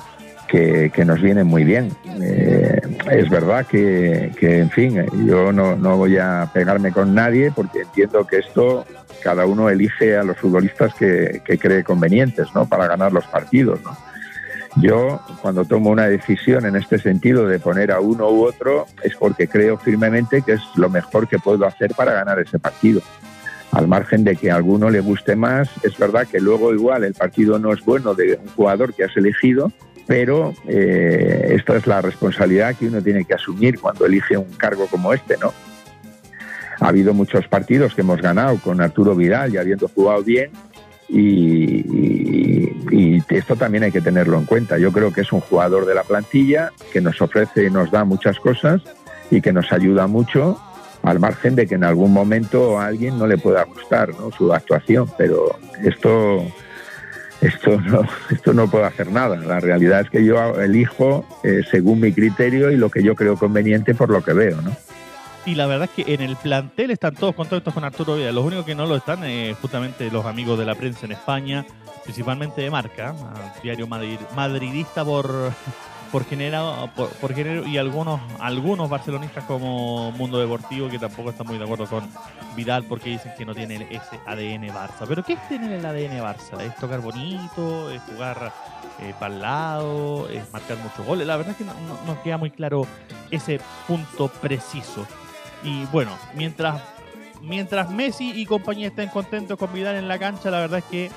que, 0.48 1.04
nos 1.06 1.22
vienen 1.22 1.46
muy 1.46 1.66
bien. 1.66 1.92
Eh, 2.22 2.80
es 3.12 3.30
verdad 3.30 3.66
que, 3.66 4.32
que, 4.40 4.60
en 4.60 4.70
fin, 4.70 5.06
yo 5.28 5.52
no, 5.52 5.76
no, 5.76 5.98
voy 5.98 6.18
a 6.18 6.50
pegarme 6.54 6.94
con 6.94 7.14
nadie 7.14 7.52
porque 7.52 7.82
entiendo 7.82 8.26
que 8.26 8.38
esto 8.38 8.86
cada 9.22 9.46
uno 9.46 9.70
elige 9.70 10.16
a 10.16 10.24
los 10.24 10.38
futbolistas 10.38 10.94
que, 10.94 11.42
que 11.44 11.58
cree 11.58 11.84
convenientes 11.84 12.48
¿no? 12.56 12.66
para 12.66 12.88
ganar 12.88 13.12
los 13.12 13.26
partidos. 13.26 13.82
¿no? 13.84 14.13
Yo, 14.76 15.22
cuando 15.42 15.66
tomo 15.66 15.92
una 15.92 16.08
decisión 16.08 16.66
en 16.66 16.76
este 16.76 16.98
sentido 16.98 17.48
de 17.48 17.60
poner 17.60 17.92
a 17.92 18.00
uno 18.00 18.30
u 18.30 18.46
otro, 18.46 18.88
es 19.04 19.16
porque 19.16 19.48
creo 19.48 19.78
firmemente 19.78 20.42
que 20.42 20.54
es 20.54 20.62
lo 20.76 20.90
mejor 20.90 21.28
que 21.28 21.38
puedo 21.38 21.66
hacer 21.66 21.94
para 21.96 22.14
ganar 22.14 22.40
ese 22.40 22.58
partido 22.58 23.02
al 23.74 23.88
margen 23.88 24.24
de 24.24 24.36
que 24.36 24.52
a 24.52 24.56
alguno 24.56 24.90
le 24.92 25.00
guste 25.00 25.36
más, 25.36 25.68
es 25.82 25.98
verdad 25.98 26.28
que 26.28 26.40
luego 26.40 26.74
igual 26.74 27.04
el 27.04 27.16
partido 27.16 27.58
no 27.58 27.74
es 27.74 27.84
bueno 27.84 28.14
de 28.14 28.36
un 28.36 28.48
jugador 28.50 28.94
que 28.94 29.04
has 29.04 29.18
elegido, 29.18 29.72
pero 30.06 30.54
eh, 30.68 31.56
esto 31.56 31.76
es 31.76 31.88
la 31.88 32.00
responsabilidad 32.00 32.76
que 32.76 32.88
uno 32.88 33.02
tiene 33.02 33.26
que 33.26 33.34
asumir 33.34 33.80
cuando 33.80 34.06
elige 34.06 34.38
un 34.38 34.52
cargo 34.54 34.86
como 34.88 35.12
este, 35.12 35.38
¿no? 35.38 35.54
Ha 36.80 36.88
habido 36.88 37.16
muchos 37.16 37.48
partidos 37.48 37.96
que 37.96 38.02
hemos 38.02 38.22
ganado 38.22 38.58
con 38.60 38.80
Arturo 38.80 39.16
Vidal 39.16 39.54
y 39.54 39.58
habiendo 39.58 39.88
jugado 39.88 40.22
bien, 40.24 40.52
y, 41.14 42.74
esto 43.30 43.56
también 43.56 43.84
hay 43.84 43.92
que 43.92 44.02
tenerlo 44.02 44.38
en 44.38 44.46
cuenta. 44.46 44.78
Yo 44.78 44.92
creo 44.92 45.12
que 45.12 45.22
es 45.22 45.32
un 45.32 45.40
jugador 45.42 45.86
de 45.86 45.96
la 45.96 46.04
plantilla 46.04 46.72
que 46.92 47.02
nos 47.02 47.22
ofrece 47.22 47.66
y 47.66 47.70
nos 47.70 47.92
da 47.92 48.04
muchas 48.04 48.40
cosas 48.40 48.82
y 49.32 49.42
que 49.42 49.52
nos 49.52 49.72
ayuda 49.72 50.08
mucho 50.08 50.60
al 51.02 51.20
margen 51.20 51.56
de 51.56 51.68
que 51.68 51.76
en 51.76 51.84
algún 51.84 52.14
momento 52.14 52.80
a 52.80 52.86
alguien 52.88 53.18
no 53.18 53.28
le 53.28 53.38
pueda 53.38 53.64
gustar 53.64 54.10
¿no? 54.10 54.32
su 54.32 54.54
actuación, 54.54 55.08
pero 55.18 55.58
esto, 55.84 56.46
esto, 57.42 57.82
no, 57.82 58.02
esto 58.30 58.54
no 58.54 58.70
puedo 58.70 58.86
hacer 58.86 59.12
nada. 59.12 59.36
La 59.38 59.60
realidad 59.60 60.02
es 60.02 60.10
que 60.10 60.24
yo 60.24 60.60
elijo 60.60 61.26
eh, 61.44 61.62
según 61.70 62.00
mi 62.00 62.14
criterio 62.14 62.72
y 62.72 62.78
lo 62.78 62.90
que 62.90 63.04
yo 63.04 63.16
creo 63.16 63.36
conveniente 63.36 63.96
por 63.96 64.10
lo 64.10 64.24
que 64.24 64.34
veo. 64.34 64.62
¿no? 64.62 64.76
Y 65.46 65.56
la 65.56 65.66
verdad 65.66 65.90
es 65.94 66.06
que 66.06 66.14
en 66.14 66.22
el 66.22 66.38
plantel 66.38 66.92
están 66.92 67.16
todos 67.16 67.36
contentos 67.36 67.74
con 67.74 67.84
Arturo 67.84 68.16
Vidal. 68.16 68.34
Los 68.34 68.46
únicos 68.46 68.66
que 68.66 68.76
no 68.76 68.86
lo 68.86 68.96
están 68.96 69.26
es 69.26 69.58
justamente 69.58 70.10
los 70.10 70.26
amigos 70.26 70.58
de 70.58 70.66
la 70.66 70.74
prensa 70.74 71.06
en 71.06 71.12
España, 71.12 71.66
principalmente 72.04 72.62
de 72.62 72.72
marca, 72.72 73.14
diario 73.62 73.86
Madrid, 73.86 74.20
madridista 74.36 75.04
por 75.04 75.52
por 76.14 76.24
generado 76.26 76.88
por, 76.96 77.10
por 77.10 77.38
y 77.38 77.78
algunos 77.78 78.22
algunos 78.40 78.90
barcelonistas 78.90 79.44
como 79.46 80.12
Mundo 80.12 80.40
Deportivo 80.40 80.88
que 80.88 81.00
tampoco 81.00 81.32
están 81.32 81.48
muy 81.48 81.58
de 81.58 81.64
acuerdo 81.64 81.88
con 81.88 82.08
Vidal 82.56 82.84
porque 82.84 83.10
dicen 83.10 83.34
que 83.38 83.46
no 83.46 83.54
tiene 83.54 83.86
ese 83.90 84.20
ADN 84.26 84.68
Barça. 84.70 85.06
Pero 85.08 85.24
¿qué 85.24 85.34
es 85.34 85.50
tener 85.50 85.74
el 85.74 85.86
ADN 85.86 86.22
Barça? 86.22 86.62
Es 86.62 86.74
tocar 86.78 87.02
bonito, 87.02 87.92
es 87.92 88.02
jugar 88.04 88.54
eh, 89.02 89.14
para 89.20 89.34
el 89.34 89.42
lado, 89.42 90.30
es 90.30 90.54
marcar 90.54 90.78
muchos 90.78 91.06
goles. 91.06 91.28
La 91.28 91.36
verdad 91.36 91.52
es 91.52 91.58
que 91.58 91.66
no 91.66 92.24
queda 92.24 92.38
muy 92.38 92.52
claro 92.52 92.88
ese 93.30 93.60
punto 93.88 94.30
preciso. 94.30 95.06
Y 95.64 95.86
bueno, 95.86 96.12
mientras 96.36 96.82
mientras 97.42 97.90
Messi 97.90 98.32
y 98.32 98.46
compañía 98.46 98.88
estén 98.88 99.10
contentos 99.10 99.58
con 99.58 99.72
Vidal 99.74 99.96
en 99.96 100.08
la 100.08 100.18
cancha, 100.18 100.50
la 100.50 100.60
verdad 100.60 100.80
es 100.80 100.86
que 100.86 101.12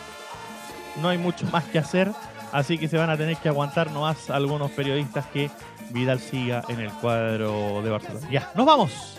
no 1.00 1.08
hay 1.08 1.18
mucho 1.18 1.46
más 1.52 1.64
que 1.64 1.78
hacer. 1.78 2.10
Así 2.52 2.78
que 2.78 2.88
se 2.88 2.96
van 2.96 3.10
a 3.10 3.16
tener 3.16 3.36
que 3.36 3.48
aguantar 3.48 3.90
nomás 3.90 4.30
algunos 4.30 4.70
periodistas 4.70 5.26
que 5.26 5.50
Vidal 5.90 6.20
siga 6.20 6.62
en 6.68 6.80
el 6.80 6.90
cuadro 6.90 7.82
de 7.82 7.90
Barcelona. 7.90 8.28
Ya, 8.30 8.50
nos 8.54 8.66
vamos. 8.66 9.18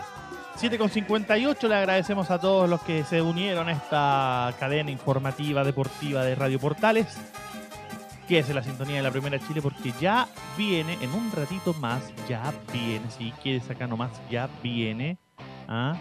7.58, 0.60 1.68
le 1.68 1.76
agradecemos 1.76 2.32
a 2.32 2.40
todos 2.40 2.68
los 2.68 2.82
que 2.82 3.04
se 3.04 3.22
unieron 3.22 3.70
a 3.70 3.74
esta 3.74 4.56
cadena 4.60 4.90
informativa 4.90 5.64
deportiva 5.64 6.24
de 6.24 6.34
Radio 6.34 6.60
Portales. 6.60 7.16
Que 8.28 8.40
es 8.40 8.50
la 8.50 8.62
sintonía 8.62 8.98
de 8.98 9.04
la 9.04 9.12
primera 9.12 9.40
Chile 9.40 9.62
porque 9.62 9.94
ya 10.02 10.28
viene, 10.58 10.98
en 11.02 11.14
un 11.14 11.32
ratito 11.32 11.74
más, 11.76 12.04
ya 12.28 12.54
viene, 12.74 13.10
si 13.18 13.32
quieres 13.42 13.70
acá 13.70 13.88
nomás, 13.88 14.12
ya 14.30 14.50
viene. 14.62 15.18
¿Ah? 15.68 15.96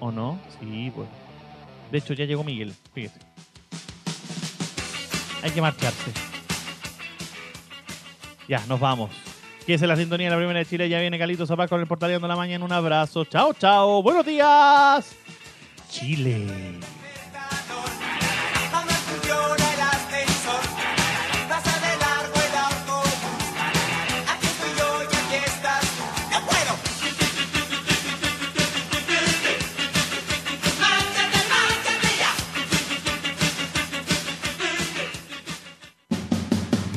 ¿O 0.00 0.10
no? 0.10 0.38
Sí, 0.58 0.90
pues. 0.94 1.08
De 1.92 1.98
hecho, 1.98 2.14
ya 2.14 2.24
llegó 2.24 2.42
Miguel, 2.42 2.74
fíjese. 2.92 3.20
Hay 5.42 5.50
que 5.50 5.60
marcharse. 5.60 6.12
Ya, 8.48 8.64
nos 8.66 8.80
vamos. 8.80 9.10
Que 9.64 9.74
es 9.74 9.82
la 9.82 9.94
sintonía 9.94 10.26
de 10.26 10.30
la 10.32 10.36
primera 10.36 10.58
de 10.58 10.66
Chile. 10.66 10.88
Ya 10.88 11.00
viene 11.00 11.18
Calito 11.18 11.46
Zapá 11.46 11.68
con 11.68 11.80
el 11.80 11.86
portaleando 11.86 12.26
la 12.26 12.34
mañana. 12.34 12.64
Un 12.64 12.72
abrazo. 12.72 13.24
Chao, 13.24 13.54
chao. 13.54 14.02
Buenos 14.02 14.26
días. 14.26 15.14
Chile. 15.88 16.80